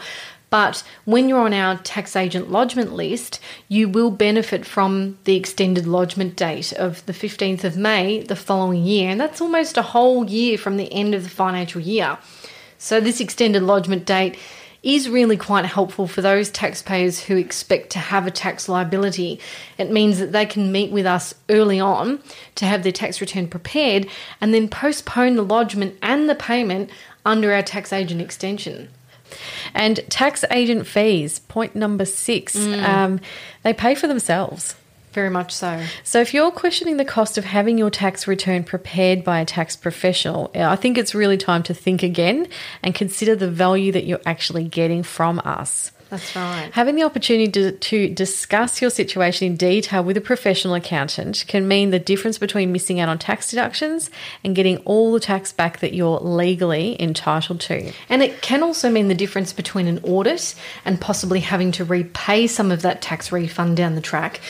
but 0.50 0.84
when 1.06 1.29
you're 1.29 1.39
on 1.39 1.53
our 1.53 1.77
tax 1.77 2.15
agent 2.15 2.50
lodgement 2.51 2.94
list, 2.94 3.39
you 3.68 3.88
will 3.88 4.12
benefit 4.12 4.65
from 4.65 5.18
the 5.25 5.36
extended 5.36 5.86
lodgement 5.86 6.36
date 6.36 6.74
of 6.74 7.06
the 7.06 7.13
15th 7.13 7.63
of 7.63 7.77
May 7.77 8.24
the 8.24 8.36
following 8.36 8.84
year. 8.84 9.10
And 9.10 9.20
that's 9.20 9.41
almost 9.41 9.77
a 9.77 9.84
whole 9.84 10.25
year 10.25 10.58
from 10.58 10.77
the 10.77 10.91
end 10.91 11.13
of 11.13 11.24
the 11.24 11.29
financial 11.29 11.82
year. 11.82 12.18
So, 12.77 13.00
this 13.00 13.20
extended 13.20 13.62
lodgement 13.62 14.06
date 14.06 14.38
is 14.82 15.10
really 15.10 15.36
quite 15.36 15.65
helpful 15.65 16.08
for 16.08 16.22
those 16.22 16.50
taxpayers 16.50 17.25
who 17.25 17.36
expect 17.36 17.89
to 17.89 18.00
have 18.00 18.25
a 18.25 18.32
tax 18.32 18.70
liability. 18.70 19.39
It 19.77 19.91
means 19.91 20.20
that 20.20 20.32
they 20.32 20.46
can 20.46 20.72
meet 20.72 20.91
with 20.91 21.06
us 21.06 21.36
early 21.50 21.79
on 21.79 22.22
to 22.56 22.65
have 22.65 22.84
their 22.84 22.94
tax 22.94 23.20
return 23.20 23.48
prepared 23.48 24.08
and 24.39 24.53
then 24.53 24.70
postpone 24.70 25.36
the 25.36 25.44
lodgement 25.44 25.98
and 26.01 26.29
the 26.29 26.36
payment 26.36 26.89
under 27.25 27.53
our 27.53 27.62
tax 27.62 27.91
agent 27.91 28.22
extension. 28.22 28.89
And 29.74 30.00
tax 30.10 30.44
agent 30.52 30.88
fees, 30.88 31.40
point 31.40 31.76
number 31.76 32.06
six, 32.06 32.56
Mm. 32.56 32.84
um, 32.84 33.20
they 33.64 33.74
pay 33.74 33.96
for 33.96 34.08
themselves. 34.08 34.76
Very 35.12 35.30
much 35.32 35.52
so. 35.52 35.84
So, 36.04 36.22
if 36.22 36.36
you're 36.36 36.52
questioning 36.52 36.98
the 36.98 37.06
cost 37.06 37.38
of 37.40 37.44
having 37.46 37.80
your 37.80 37.90
tax 37.90 38.28
return 38.28 38.64
prepared 38.64 39.24
by 39.24 39.40
a 39.40 39.46
tax 39.46 39.76
professional, 39.76 40.52
I 40.54 40.76
think 40.76 40.98
it's 41.00 41.16
really 41.16 41.38
time 41.38 41.64
to 41.64 41.74
think 41.74 42.04
again 42.04 42.48
and 42.84 42.94
consider 42.94 43.36
the 43.36 43.50
value 43.50 43.92
that 43.92 44.06
you're 44.06 44.22
actually 44.26 44.66
getting 44.66 45.02
from 45.02 45.40
us. 45.44 45.92
That's 46.10 46.36
right. 46.36 46.70
Having 46.74 46.96
the 46.96 47.04
opportunity 47.04 47.51
to, 47.51 47.72
to 47.72 48.10
discuss 48.10 48.82
your 48.82 48.89
situation 48.89 49.48
in 49.48 49.58
detail 49.58 50.04
with 50.04 50.18
a 50.18 50.22
professional 50.22 50.74
accountant 50.74 51.46
can 51.48 51.68
mean 51.68 51.92
the 51.92 52.00
difference 52.00 52.39
between 52.39 52.72
missing 52.72 53.00
out 53.00 53.10
on 53.10 53.20
tax 53.20 53.50
deductions 53.50 54.10
and 54.44 54.56
getting 54.56 54.78
all 54.80 55.13
the 55.13 55.20
tax 55.20 55.51
back 55.51 55.80
that 55.80 55.94
you're 55.94 56.20
legally 56.20 57.00
entitled 57.00 57.60
to. 57.62 57.92
And 58.10 58.24
it 58.24 58.42
can 58.42 58.63
also 58.63 58.89
mean 58.89 59.08
the 59.08 59.16
difference 59.16 59.54
between 59.54 59.88
an 59.88 60.00
audit 60.04 60.56
and 60.84 61.00
possibly 61.00 61.42
having 61.42 61.72
to 61.74 61.86
repay 61.86 62.48
some 62.48 62.72
of 62.72 62.82
that 62.82 63.01
tax 63.01 63.32
refund 63.32 63.78
down 63.78 63.94
the 63.96 64.01
track 64.01 64.42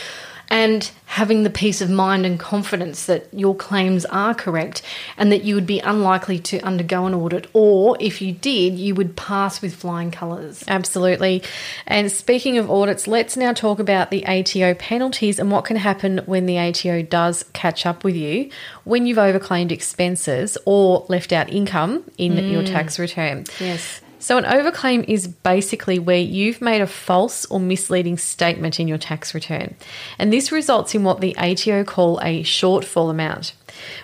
and 0.49 0.91
having 1.05 1.43
the 1.43 1.49
peace 1.49 1.81
of 1.81 1.89
mind 1.89 2.25
and 2.25 2.39
confidence 2.39 3.05
that 3.05 3.27
your 3.33 3.55
claims 3.55 4.05
are 4.05 4.33
correct 4.33 4.81
and 5.17 5.31
that 5.31 5.43
you 5.43 5.55
would 5.55 5.65
be 5.65 5.79
unlikely 5.79 6.39
to 6.39 6.59
undergo 6.61 7.05
an 7.05 7.13
audit 7.13 7.47
or 7.53 7.97
if 7.99 8.21
you 8.21 8.31
did 8.31 8.77
you 8.77 8.95
would 8.95 9.15
pass 9.15 9.61
with 9.61 9.75
flying 9.75 10.11
colours. 10.11 10.63
Absolutely. 10.67 11.43
And 11.87 12.11
speaking 12.11 12.57
of 12.57 12.69
audits, 12.69 13.07
let's 13.07 13.37
now 13.37 13.53
talk 13.53 13.79
about 13.79 14.11
the 14.11 14.25
ATO 14.25 14.73
penalties 14.75 15.39
and 15.39 15.51
what 15.51 15.65
can 15.65 15.77
happen 15.77 16.19
when 16.25 16.45
the 16.45 16.57
ATO 16.57 17.03
does 17.03 17.45
catch 17.53 17.85
up 17.85 18.03
with 18.03 18.15
you 18.15 18.49
when 18.83 19.05
you've 19.05 19.17
overclaimed 19.17 19.71
expenses 19.71 20.57
or 20.65 21.05
left 21.09 21.31
out 21.31 21.49
income 21.49 22.03
in 22.17 22.37
your 22.37 22.63
mm. 22.63 22.67
tax 22.67 22.97
return. 22.97 23.45
Yes. 23.59 24.01
So, 24.19 24.37
an 24.37 24.43
overclaim 24.43 25.05
is 25.07 25.27
basically 25.27 25.97
where 25.97 26.19
you've 26.19 26.61
made 26.61 26.81
a 26.81 26.87
false 26.87 27.45
or 27.45 27.59
misleading 27.59 28.17
statement 28.17 28.79
in 28.79 28.87
your 28.87 28.97
tax 28.97 29.33
return. 29.33 29.75
And 30.17 30.31
this 30.31 30.51
results 30.51 30.93
in 30.93 31.03
what 31.03 31.21
the 31.21 31.35
ATO 31.37 31.85
call 31.85 32.19
a 32.19 32.43
shortfall 32.43 33.09
amount, 33.09 33.53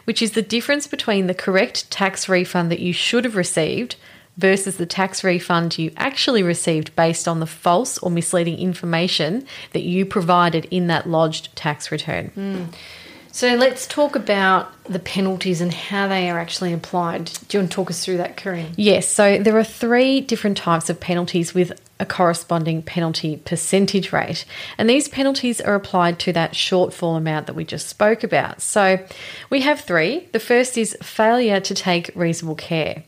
which 0.05 0.21
is 0.21 0.31
the 0.31 0.41
difference 0.41 0.87
between 0.87 1.27
the 1.27 1.33
correct 1.33 1.91
tax 1.91 2.29
refund 2.29 2.71
that 2.71 2.79
you 2.79 2.93
should 2.93 3.25
have 3.25 3.35
received 3.35 3.97
versus 4.37 4.77
the 4.77 4.85
tax 4.85 5.23
refund 5.23 5.77
you 5.77 5.91
actually 5.97 6.43
received 6.43 6.95
based 6.95 7.27
on 7.27 7.39
the 7.39 7.45
false 7.45 7.97
or 7.99 8.09
misleading 8.09 8.57
information 8.57 9.45
that 9.73 9.83
you 9.83 10.05
provided 10.05 10.65
in 10.71 10.87
that 10.87 11.09
lodged 11.09 11.55
tax 11.55 11.91
return. 11.91 12.27
Hmm. 12.29 12.63
So 13.35 13.55
let's 13.55 13.85
talk 13.85 14.15
about 14.15 14.71
the 14.85 14.97
penalties 14.97 15.59
and 15.59 15.73
how 15.73 16.07
they 16.07 16.29
are 16.29 16.39
actually 16.39 16.71
applied. 16.71 17.25
Do 17.49 17.57
you 17.57 17.61
want 17.61 17.71
to 17.71 17.75
talk 17.75 17.89
us 17.89 18.05
through 18.05 18.15
that, 18.15 18.37
Corinne? 18.37 18.71
Yes, 18.77 19.09
so 19.09 19.37
there 19.39 19.57
are 19.57 19.63
three 19.65 20.21
different 20.21 20.55
types 20.55 20.89
of 20.89 21.01
penalties 21.01 21.53
with 21.53 21.77
a 21.99 22.05
corresponding 22.05 22.81
penalty 22.81 23.35
percentage 23.35 24.13
rate. 24.13 24.45
And 24.77 24.89
these 24.89 25.09
penalties 25.09 25.59
are 25.59 25.75
applied 25.75 26.17
to 26.19 26.31
that 26.31 26.53
shortfall 26.53 27.17
amount 27.17 27.47
that 27.47 27.55
we 27.55 27.65
just 27.65 27.89
spoke 27.89 28.23
about. 28.23 28.61
So 28.61 29.05
we 29.49 29.59
have 29.61 29.81
three. 29.81 30.29
The 30.31 30.39
first 30.39 30.77
is 30.77 30.97
failure 31.01 31.59
to 31.59 31.75
take 31.75 32.11
reasonable 32.15 32.55
care. 32.55 33.03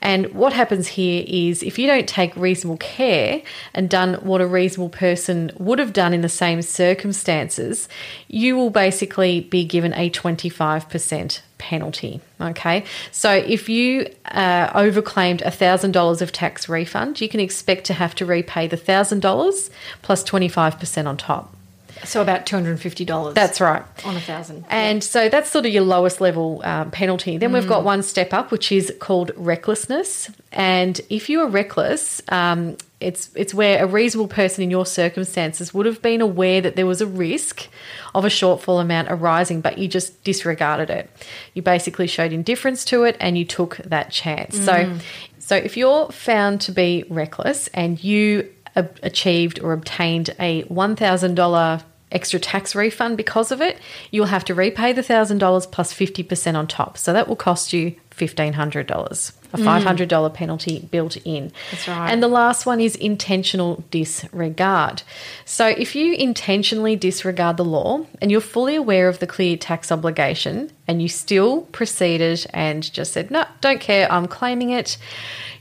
And 0.00 0.32
what 0.34 0.52
happens 0.52 0.86
here 0.88 1.24
is 1.26 1.62
if 1.62 1.78
you 1.78 1.86
don't 1.86 2.08
take 2.08 2.36
reasonable 2.36 2.76
care 2.76 3.42
and 3.74 3.88
done 3.88 4.14
what 4.14 4.40
a 4.40 4.46
reasonable 4.46 4.90
person 4.90 5.50
would 5.58 5.78
have 5.78 5.92
done 5.92 6.12
in 6.12 6.20
the 6.20 6.28
same 6.28 6.62
circumstances, 6.62 7.88
you 8.28 8.56
will 8.56 8.70
basically 8.70 9.40
be 9.40 9.64
given 9.64 9.92
a 9.94 10.10
25% 10.10 11.40
penalty. 11.58 12.20
Okay, 12.40 12.84
so 13.10 13.32
if 13.32 13.68
you 13.68 14.06
uh, 14.26 14.68
overclaimed 14.78 15.42
$1,000 15.42 16.22
of 16.22 16.32
tax 16.32 16.68
refund, 16.68 17.20
you 17.20 17.28
can 17.28 17.40
expect 17.40 17.84
to 17.86 17.94
have 17.94 18.14
to 18.16 18.26
repay 18.26 18.66
the 18.66 18.76
$1,000 18.76 19.70
plus 20.02 20.24
25% 20.24 21.06
on 21.06 21.16
top. 21.16 21.55
So 22.04 22.22
about 22.22 22.46
two 22.46 22.56
hundred 22.56 22.72
and 22.72 22.80
fifty 22.80 23.04
dollars. 23.04 23.34
That's 23.34 23.60
right. 23.60 23.82
on 24.04 24.16
a 24.16 24.20
thousand. 24.20 24.64
And 24.68 25.02
so 25.02 25.28
that's 25.28 25.50
sort 25.50 25.66
of 25.66 25.72
your 25.72 25.82
lowest 25.82 26.20
level 26.20 26.60
um, 26.64 26.90
penalty. 26.90 27.38
Then 27.38 27.52
we've 27.52 27.66
got 27.66 27.84
one 27.84 28.02
step 28.02 28.32
up, 28.32 28.50
which 28.50 28.70
is 28.70 28.94
called 29.00 29.32
recklessness. 29.36 30.30
And 30.52 31.00
if 31.10 31.28
you 31.28 31.40
are 31.40 31.48
reckless, 31.48 32.22
um, 32.28 32.76
it's 33.00 33.30
it's 33.34 33.52
where 33.52 33.82
a 33.82 33.86
reasonable 33.86 34.28
person 34.28 34.64
in 34.64 34.70
your 34.70 34.86
circumstances 34.86 35.74
would 35.74 35.86
have 35.86 36.00
been 36.00 36.20
aware 36.20 36.60
that 36.60 36.76
there 36.76 36.86
was 36.86 37.00
a 37.00 37.06
risk 37.06 37.68
of 38.14 38.24
a 38.24 38.28
shortfall 38.28 38.80
amount 38.80 39.08
arising, 39.10 39.60
but 39.60 39.78
you 39.78 39.88
just 39.88 40.22
disregarded 40.24 40.90
it. 40.90 41.10
You 41.54 41.62
basically 41.62 42.06
showed 42.06 42.32
indifference 42.32 42.84
to 42.86 43.04
it, 43.04 43.16
and 43.20 43.36
you 43.36 43.44
took 43.44 43.76
that 43.78 44.10
chance. 44.10 44.58
So, 44.58 44.98
so 45.38 45.56
if 45.56 45.76
you're 45.76 46.08
found 46.10 46.60
to 46.62 46.72
be 46.72 47.04
reckless 47.08 47.68
and 47.68 48.02
you 48.02 48.50
achieved 48.76 49.60
or 49.60 49.72
obtained 49.72 50.34
a 50.38 50.62
$1,000 50.64 51.84
extra 52.12 52.38
tax 52.38 52.74
refund 52.74 53.16
because 53.16 53.50
of 53.50 53.60
it, 53.60 53.78
you'll 54.10 54.26
have 54.26 54.44
to 54.44 54.54
repay 54.54 54.92
the 54.92 55.02
$1,000 55.02 55.72
plus 55.72 55.92
50% 55.92 56.54
on 56.54 56.66
top. 56.66 56.96
So 56.96 57.12
that 57.12 57.28
will 57.28 57.36
cost 57.36 57.72
you 57.72 57.96
$1,500, 58.16 59.32
a 59.52 59.56
$500 59.56 60.34
penalty 60.34 60.88
built 60.90 61.16
in. 61.18 61.52
That's 61.70 61.88
right. 61.88 62.10
And 62.10 62.22
the 62.22 62.28
last 62.28 62.66
one 62.66 62.80
is 62.80 62.96
intentional 62.96 63.84
disregard. 63.90 65.02
So 65.44 65.66
if 65.66 65.94
you 65.94 66.14
intentionally 66.14 66.96
disregard 66.96 67.56
the 67.56 67.64
law 67.64 68.06
and 68.20 68.30
you're 68.30 68.40
fully 68.40 68.76
aware 68.76 69.08
of 69.08 69.18
the 69.18 69.26
clear 69.26 69.56
tax 69.56 69.92
obligation 69.92 70.72
and 70.88 71.02
you 71.02 71.08
still 71.08 71.62
proceeded 71.72 72.46
and 72.52 72.90
just 72.92 73.12
said, 73.12 73.30
no, 73.30 73.44
don't 73.60 73.80
care, 73.80 74.10
I'm 74.10 74.26
claiming 74.26 74.70
it, 74.70 74.96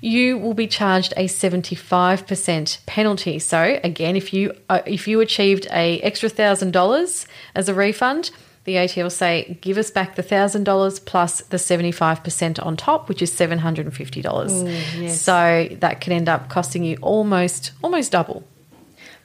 you 0.01 0.38
will 0.38 0.53
be 0.53 0.67
charged 0.67 1.13
a 1.17 1.25
75% 1.25 2.85
penalty. 2.85 3.39
So 3.39 3.79
again, 3.83 4.15
if 4.15 4.33
you 4.33 4.53
uh, 4.69 4.81
if 4.85 5.07
you 5.07 5.19
achieved 5.19 5.67
a 5.71 6.00
extra 6.01 6.29
$1,000 6.29 7.25
as 7.55 7.69
a 7.69 7.74
refund, 7.74 8.31
the 8.65 8.77
will 9.03 9.10
say, 9.10 9.57
give 9.62 9.77
us 9.77 9.89
back 9.91 10.15
the 10.15 10.24
$1,000 10.24 11.05
plus 11.05 11.41
the 11.41 11.57
75% 11.57 12.65
on 12.65 12.75
top, 12.75 13.07
which 13.07 13.22
is 13.22 13.31
$750. 13.31 13.91
Mm, 14.24 15.10
so 15.10 15.69
that 15.79 16.01
can 16.01 16.13
end 16.13 16.27
up 16.27 16.50
costing 16.50 16.84
you 16.84 16.98
almost 17.01 17.72
almost 17.84 18.12
double. 18.12 18.43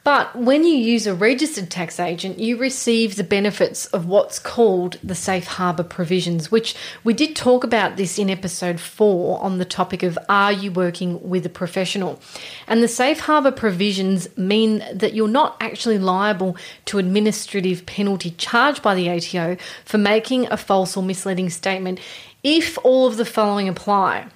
But 0.03 0.35
when 0.35 0.65
you 0.65 0.75
use 0.75 1.07
a 1.07 1.15
registered 1.15 1.71
tax 1.71 2.01
agent, 2.01 2.39
you 2.39 2.57
receive 2.57 3.17
the 3.17 3.25
benefits 3.25 3.85
of 3.87 4.07
what's 4.07 4.39
called 4.39 4.99
the 5.03 5.15
safe 5.15 5.47
harbour 5.47 5.83
provisions, 5.83 6.51
which 6.51 6.75
we 7.05 7.13
did 7.13 7.37
talk 7.37 7.65
about 7.65 7.97
this 7.97 8.19
in 8.19 8.31
episode 8.31 8.81
four 8.81 9.39
on 9.43 9.59
the 9.59 9.67
topic 9.67 10.03
of 10.03 10.19
are 10.29 10.53
you 10.53 10.73
working 10.73 11.29
with 11.29 11.45
a 11.45 11.51
professional? 11.51 12.19
And 12.67 12.83
the 12.83 12.89
safe 12.89 13.21
harbour 13.21 13.53
provisions 13.53 14.27
mean 14.39 14.83
that 14.95 15.13
you're 15.13 15.29
not 15.29 15.59
actually 15.61 15.99
liable 15.99 16.57
to 16.87 16.99
administrative 16.99 17.85
penalty 17.85 18.31
charged 18.31 18.83
by 18.83 18.95
the 18.95 19.11
ATO 19.11 19.59
for 19.85 19.99
making 19.99 20.47
a 20.51 20.57
false 20.57 20.97
or 20.97 21.03
misleading 21.03 21.51
statement 21.51 22.01
if 22.43 22.79
all 22.85 23.07
of 23.07 23.19
the 23.19 23.27
following 23.27 23.69
apply. 23.69 24.29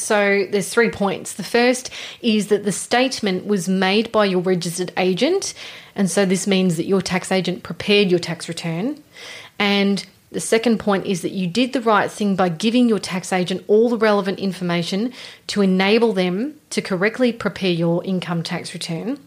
So 0.00 0.46
there's 0.50 0.68
three 0.68 0.90
points. 0.90 1.34
The 1.34 1.44
first 1.44 1.90
is 2.22 2.48
that 2.48 2.64
the 2.64 2.72
statement 2.72 3.46
was 3.46 3.68
made 3.68 4.10
by 4.10 4.24
your 4.24 4.40
registered 4.40 4.92
agent, 4.96 5.54
and 5.94 6.10
so 6.10 6.24
this 6.24 6.46
means 6.46 6.76
that 6.76 6.86
your 6.86 7.02
tax 7.02 7.30
agent 7.30 7.62
prepared 7.62 8.10
your 8.10 8.20
tax 8.20 8.48
return. 8.48 9.02
And 9.58 10.04
the 10.32 10.40
second 10.40 10.78
point 10.78 11.06
is 11.06 11.22
that 11.22 11.32
you 11.32 11.46
did 11.46 11.72
the 11.72 11.80
right 11.80 12.10
thing 12.10 12.36
by 12.36 12.48
giving 12.48 12.88
your 12.88 13.00
tax 13.00 13.32
agent 13.32 13.64
all 13.66 13.88
the 13.88 13.98
relevant 13.98 14.38
information 14.38 15.12
to 15.48 15.60
enable 15.60 16.12
them 16.12 16.54
to 16.70 16.80
correctly 16.80 17.32
prepare 17.32 17.72
your 17.72 18.04
income 18.04 18.42
tax 18.42 18.72
return. 18.72 19.18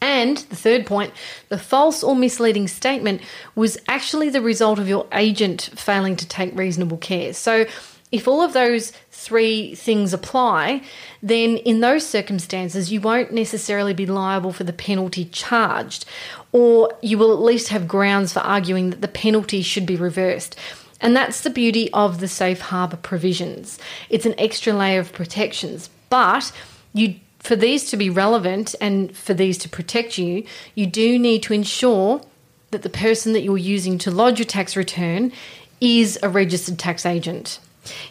And 0.00 0.38
the 0.38 0.56
third 0.56 0.86
point, 0.86 1.12
the 1.48 1.58
false 1.58 2.04
or 2.04 2.14
misleading 2.14 2.68
statement 2.68 3.20
was 3.56 3.78
actually 3.88 4.28
the 4.30 4.40
result 4.40 4.78
of 4.78 4.88
your 4.88 5.06
agent 5.12 5.70
failing 5.74 6.14
to 6.16 6.28
take 6.28 6.56
reasonable 6.56 6.98
care. 6.98 7.32
So 7.32 7.66
if 8.10 8.26
all 8.26 8.40
of 8.40 8.52
those 8.52 8.92
three 9.10 9.74
things 9.74 10.12
apply, 10.12 10.82
then 11.22 11.58
in 11.58 11.80
those 11.80 12.06
circumstances, 12.06 12.90
you 12.90 13.00
won't 13.00 13.32
necessarily 13.32 13.92
be 13.92 14.06
liable 14.06 14.52
for 14.52 14.64
the 14.64 14.72
penalty 14.72 15.26
charged, 15.26 16.06
or 16.52 16.92
you 17.02 17.18
will 17.18 17.32
at 17.32 17.42
least 17.42 17.68
have 17.68 17.86
grounds 17.86 18.32
for 18.32 18.40
arguing 18.40 18.90
that 18.90 19.02
the 19.02 19.08
penalty 19.08 19.60
should 19.60 19.84
be 19.84 19.96
reversed. 19.96 20.56
And 21.00 21.14
that's 21.14 21.42
the 21.42 21.50
beauty 21.50 21.90
of 21.92 22.18
the 22.20 22.28
safe 22.28 22.60
harbour 22.60 22.96
provisions. 22.96 23.78
It's 24.08 24.26
an 24.26 24.34
extra 24.38 24.72
layer 24.72 25.00
of 25.00 25.12
protections, 25.12 25.90
but 26.08 26.50
you 26.92 27.16
for 27.38 27.54
these 27.54 27.88
to 27.90 27.96
be 27.96 28.10
relevant 28.10 28.74
and 28.80 29.16
for 29.16 29.32
these 29.32 29.58
to 29.58 29.68
protect 29.68 30.18
you, 30.18 30.44
you 30.74 30.86
do 30.86 31.18
need 31.18 31.42
to 31.44 31.54
ensure 31.54 32.20
that 32.72 32.82
the 32.82 32.90
person 32.90 33.32
that 33.32 33.42
you're 33.42 33.56
using 33.56 33.96
to 33.98 34.10
lodge 34.10 34.38
your 34.38 34.46
tax 34.46 34.76
return 34.76 35.32
is 35.80 36.18
a 36.22 36.28
registered 36.28 36.78
tax 36.78 37.06
agent. 37.06 37.60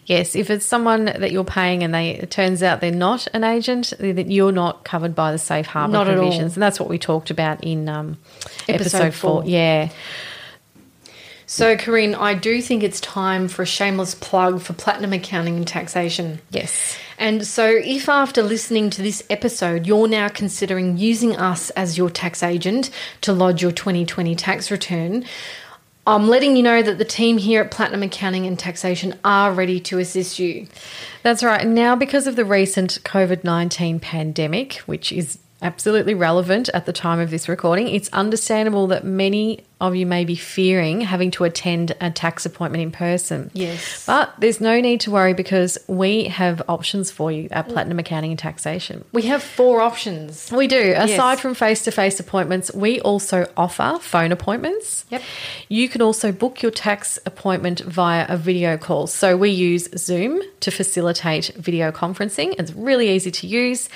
Yes, 0.06 0.36
if 0.36 0.50
it's 0.50 0.66
someone 0.66 1.06
that 1.06 1.32
you're 1.32 1.44
paying 1.44 1.84
and 1.84 1.94
they 1.94 2.12
it 2.12 2.32
turns 2.32 2.64
out 2.64 2.82
they're 2.82 2.92
not 2.92 3.28
an 3.34 3.44
agent, 3.44 3.94
that 4.00 4.32
you're 4.32 4.52
not 4.52 4.84
covered 4.84 5.16
by 5.16 5.32
the 5.32 5.38
safe 5.38 5.66
harbour 5.66 5.94
Not 5.94 6.08
provisions, 6.08 6.56
and 6.56 6.64
that's 6.64 6.80
what 6.80 6.90
we 6.90 6.98
talked 6.98 7.30
about 7.30 7.64
in 7.64 7.88
um, 7.90 8.18
Episode 8.68 8.74
episode, 8.74 9.14
four. 9.14 9.42
four. 9.42 9.50
Yeah, 9.50 9.90
So, 11.46 11.78
Corinne, 11.78 12.14
I 12.16 12.34
do 12.34 12.62
think 12.62 12.84
it's 12.84 13.00
time 13.00 13.48
for 13.48 13.62
a 13.62 13.66
shameless 13.66 14.16
plug 14.16 14.60
for 14.60 14.74
Platinum 14.74 15.14
Accounting 15.14 15.56
and 15.56 15.66
Taxation. 15.68 16.40
yes, 16.50 16.98
And 17.18 17.48
so, 17.48 17.66
if 17.66 18.10
after 18.10 18.44
listening 18.44 18.90
to 18.92 19.02
this 19.02 19.24
episode, 19.30 19.88
you're 19.88 20.10
now 20.10 20.28
considering 20.28 20.98
using 20.98 21.38
us 21.38 21.70
as 21.72 21.98
your 21.98 22.10
tax 22.10 22.44
agent 22.44 22.90
to 23.22 23.32
lodge 23.32 23.62
your 23.62 23.72
2020 23.72 24.36
tax 24.36 24.70
return, 24.70 25.24
I'm 26.08 26.30
letting 26.30 26.56
you 26.56 26.64
know 26.64 26.82
that 26.82 26.98
the 26.98 27.06
team 27.06 27.38
here 27.38 27.62
at 27.62 27.70
Platinum 27.70 28.02
Accounting 28.02 28.48
and 28.48 28.58
Taxation 28.58 29.14
are 29.26 29.52
ready 29.52 29.80
to 29.82 30.00
assist 30.00 30.40
you. 30.40 30.66
that's 31.22 31.44
right. 31.44 31.68
Now, 31.68 31.98
because 31.98 32.28
of 32.28 32.38
the 32.38 32.46
recent 32.46 33.00
COVID 33.04 33.44
nineteen 33.44 34.00
pandemic, 34.00 34.76
which 34.86 35.12
is 35.12 35.38
absolutely 35.62 36.14
relevant 36.14 36.70
at 36.74 36.86
the 36.86 36.94
time 36.94 37.20
of 37.20 37.30
this 37.30 37.50
recording, 37.50 37.90
it's 37.90 38.10
understandable 38.14 38.88
that 38.88 39.04
many 39.04 39.66
of 39.80 39.96
you 39.96 40.06
may 40.06 40.26
be 40.26 40.36
fearing 40.36 41.02
having 41.02 41.30
to 41.32 41.44
attend 41.44 41.96
a 42.02 42.10
tax 42.10 42.46
appointment 42.46 42.82
in 42.82 42.92
person. 42.92 43.52
Yes. 43.54 44.06
But 44.06 44.34
there's 44.40 44.60
no 44.60 44.82
need 44.82 45.02
to 45.02 45.12
worry 45.12 45.34
because 45.34 45.78
we 45.88 46.26
have 46.26 46.62
options 46.68 47.12
for 47.12 47.32
you 47.32 47.48
at 47.52 47.68
Platinum 47.70 48.00
Accounting 48.00 48.32
and 48.32 48.40
Taxation. 48.40 49.06
We 49.12 49.24
have 49.24 49.44
four 49.44 49.82
options. 49.82 50.52
We 50.52 50.68
do. 50.68 50.94
Aside 50.98 51.40
from 51.40 51.54
face 51.54 51.84
to 51.84 51.92
face 51.92 52.20
appointments, 52.20 52.74
we 52.74 53.00
also 53.02 53.46
offer 53.56 54.00
phone 54.02 54.32
appointments. 54.32 55.06
Yep. 55.10 55.22
You 55.70 55.90
can 55.90 56.02
also 56.02 56.32
book 56.32 56.62
your 56.62 56.72
tax 56.72 57.20
appointment 57.26 57.82
via 57.82 58.26
a 58.28 58.38
video 58.38 58.78
call. 58.78 59.06
So 59.08 59.38
we 59.38 59.52
use 59.52 59.90
Zoom 59.96 60.42
to 60.62 60.72
facilitate 60.72 61.54
video 61.56 61.92
conferencing. 61.92 62.56
It's 62.58 62.74
really 62.74 63.10
easy 63.10 63.30
to 63.32 63.48
use. 63.48 63.90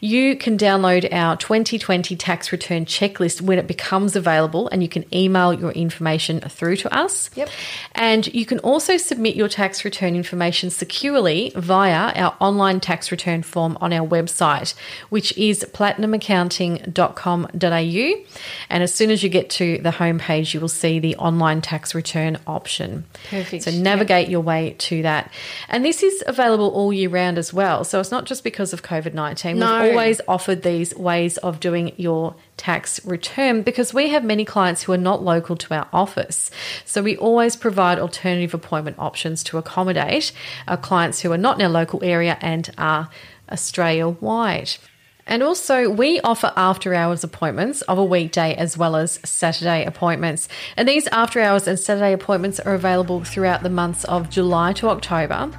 You 0.00 0.36
can 0.36 0.56
download 0.56 1.12
our 1.12 1.36
2020 1.36 2.16
tax 2.16 2.52
return 2.52 2.86
checklist 2.86 3.42
when 3.42 3.58
it 3.58 3.66
becomes 3.66 4.16
available 4.16 4.68
and 4.68 4.82
you 4.82 4.88
can 4.88 5.04
email 5.14 5.25
your 5.52 5.72
information 5.72 6.40
through 6.40 6.76
to 6.76 6.94
us. 6.94 7.30
Yep. 7.34 7.48
And 7.92 8.32
you 8.34 8.46
can 8.46 8.58
also 8.60 8.96
submit 8.96 9.36
your 9.36 9.48
tax 9.48 9.84
return 9.84 10.16
information 10.16 10.70
securely 10.70 11.52
via 11.54 12.12
our 12.14 12.36
online 12.40 12.80
tax 12.80 13.10
return 13.10 13.42
form 13.42 13.76
on 13.80 13.92
our 13.92 14.06
website, 14.06 14.74
which 15.08 15.36
is 15.36 15.66
platinumaccounting.com.au. 15.72 18.24
And 18.70 18.82
as 18.82 18.94
soon 18.94 19.10
as 19.10 19.22
you 19.22 19.28
get 19.28 19.50
to 19.50 19.78
the 19.78 19.90
homepage, 19.90 20.54
you 20.54 20.60
will 20.60 20.68
see 20.68 20.98
the 20.98 21.16
online 21.16 21.60
tax 21.60 21.94
return 21.94 22.38
option. 22.46 23.04
Perfect. 23.30 23.64
So 23.64 23.70
navigate 23.70 24.28
your 24.28 24.40
way 24.40 24.76
to 24.78 25.02
that. 25.02 25.32
And 25.68 25.84
this 25.84 26.02
is 26.02 26.22
available 26.26 26.68
all 26.68 26.92
year 26.92 27.08
round 27.08 27.38
as 27.38 27.52
well. 27.52 27.84
So 27.84 28.00
it's 28.00 28.10
not 28.10 28.24
just 28.24 28.44
because 28.44 28.72
of 28.72 28.82
COVID 28.82 29.14
19. 29.14 29.58
No. 29.58 29.82
We've 29.82 29.92
always 29.92 30.20
offered 30.28 30.62
these 30.62 30.94
ways 30.94 31.38
of 31.38 31.60
doing 31.60 31.92
your 31.96 32.34
tax 32.56 33.04
return 33.04 33.62
because 33.62 33.92
we 33.92 34.08
have 34.08 34.24
many 34.24 34.44
clients 34.44 34.82
who 34.82 34.92
are 34.92 34.98
not 34.98 35.22
local 35.22 35.56
to 35.56 35.74
our 35.74 35.88
office. 35.92 36.50
So 36.84 37.02
we 37.02 37.16
always 37.16 37.56
provide 37.56 37.98
alternative 37.98 38.54
appointment 38.54 38.98
options 38.98 39.44
to 39.44 39.58
accommodate 39.58 40.32
our 40.66 40.76
clients 40.76 41.20
who 41.20 41.32
are 41.32 41.38
not 41.38 41.58
in 41.58 41.66
our 41.66 41.72
local 41.72 42.02
area 42.02 42.38
and 42.40 42.70
are 42.78 43.08
Australia 43.50 44.08
wide. 44.08 44.70
And 45.28 45.42
also, 45.42 45.90
we 45.90 46.20
offer 46.20 46.52
after 46.56 46.94
hours 46.94 47.24
appointments 47.24 47.82
of 47.82 47.98
a 47.98 48.04
weekday 48.04 48.54
as 48.54 48.78
well 48.78 48.94
as 48.94 49.18
Saturday 49.24 49.84
appointments. 49.84 50.48
And 50.76 50.88
these 50.88 51.08
after 51.08 51.40
hours 51.40 51.66
and 51.66 51.78
Saturday 51.78 52.12
appointments 52.12 52.60
are 52.60 52.74
available 52.74 53.24
throughout 53.24 53.64
the 53.64 53.70
months 53.70 54.04
of 54.04 54.30
July 54.30 54.72
to 54.74 54.88
October. 54.88 55.50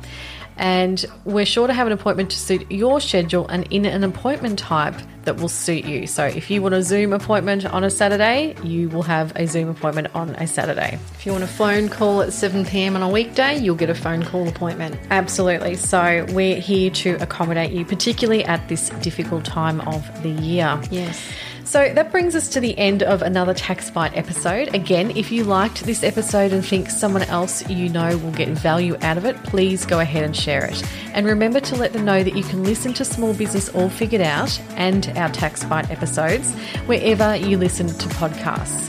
And 0.58 1.06
we're 1.26 1.46
sure 1.46 1.68
to 1.68 1.74
have 1.74 1.88
an 1.88 1.94
appointment 1.94 2.32
to 2.32 2.38
suit 2.38 2.70
your 2.72 3.00
schedule 3.00 3.48
and 3.48 3.72
in 3.72 3.86
an 3.86 4.04
appointment 4.04 4.60
type 4.60 4.96
that 5.28 5.38
will 5.38 5.50
suit 5.50 5.86
you. 5.86 6.08
So, 6.08 6.26
if 6.26 6.50
you 6.50 6.62
want 6.62 6.74
a 6.74 6.82
Zoom 6.82 7.12
appointment 7.12 7.66
on 7.66 7.84
a 7.84 7.90
Saturday, 7.90 8.56
you 8.64 8.90
will 8.90 9.04
have 9.04 9.36
a 9.36 9.46
Zoom 9.46 9.68
appointment 9.68 10.08
on 10.16 10.30
a 10.36 10.48
Saturday. 10.48 10.98
If 11.16 11.26
you 11.26 11.34
want 11.34 11.44
a 11.44 11.48
phone 11.48 11.90
call 11.90 12.22
at 12.22 12.32
7 12.32 12.66
pm 12.66 12.96
on 12.96 13.04
a 13.04 13.10
weekday, 13.10 13.58
you'll 13.58 13.76
get 13.76 13.90
a 13.90 13.96
phone 13.96 14.24
call 14.24 14.48
appointment. 14.48 14.98
Absolutely. 15.12 15.76
So, 15.76 16.26
we're 16.30 16.60
here 16.60 16.90
to 16.92 17.16
accommodate 17.22 17.72
you, 17.72 17.84
particularly 17.84 18.46
at 18.46 18.68
this 18.70 18.90
difficult 19.02 19.44
time 19.44 19.82
of 19.82 20.24
the 20.24 20.30
year. 20.30 20.82
Yes. 20.90 21.22
So 21.68 21.94
that 21.94 22.14
brings 22.14 22.34
us 22.34 22.48
to 22.50 22.62
the 22.62 22.78
end 22.78 23.04
of 23.04 23.22
another 23.22 23.54
Tax 23.54 23.92
Bite 23.92 24.16
episode. 24.16 24.74
Again, 24.74 25.12
if 25.18 25.34
you 25.34 25.44
liked 25.44 25.84
this 25.84 26.02
episode 26.02 26.54
and 26.54 26.66
think 26.66 26.90
someone 26.90 27.24
else 27.24 27.70
you 27.70 27.90
know 27.90 28.18
will 28.20 28.32
get 28.32 28.48
value 28.48 28.96
out 29.02 29.18
of 29.18 29.26
it, 29.26 29.36
please 29.44 29.86
go 29.86 30.00
ahead 30.00 30.24
and 30.24 30.34
share 30.34 30.64
it. 30.64 30.82
And 31.14 31.26
remember 31.26 31.60
to 31.60 31.76
let 31.76 31.92
them 31.92 32.06
know 32.06 32.24
that 32.24 32.38
you 32.38 32.44
can 32.44 32.64
listen 32.64 32.94
to 32.94 33.04
Small 33.04 33.34
Business 33.34 33.68
All 33.76 33.90
Figured 33.90 34.22
Out 34.22 34.58
and 34.78 35.10
our 35.18 35.28
Tax 35.28 35.66
Bite 35.66 35.92
episodes 35.92 36.50
wherever 36.86 37.36
you 37.36 37.58
listen 37.58 37.88
to 37.88 38.08
podcasts. 38.16 38.88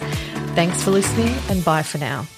Thanks 0.55 0.81
for 0.85 0.93
listening 0.93 1.35
and 1.51 1.64
bye 1.64 1.83
for 1.83 1.99
now. 1.99 2.29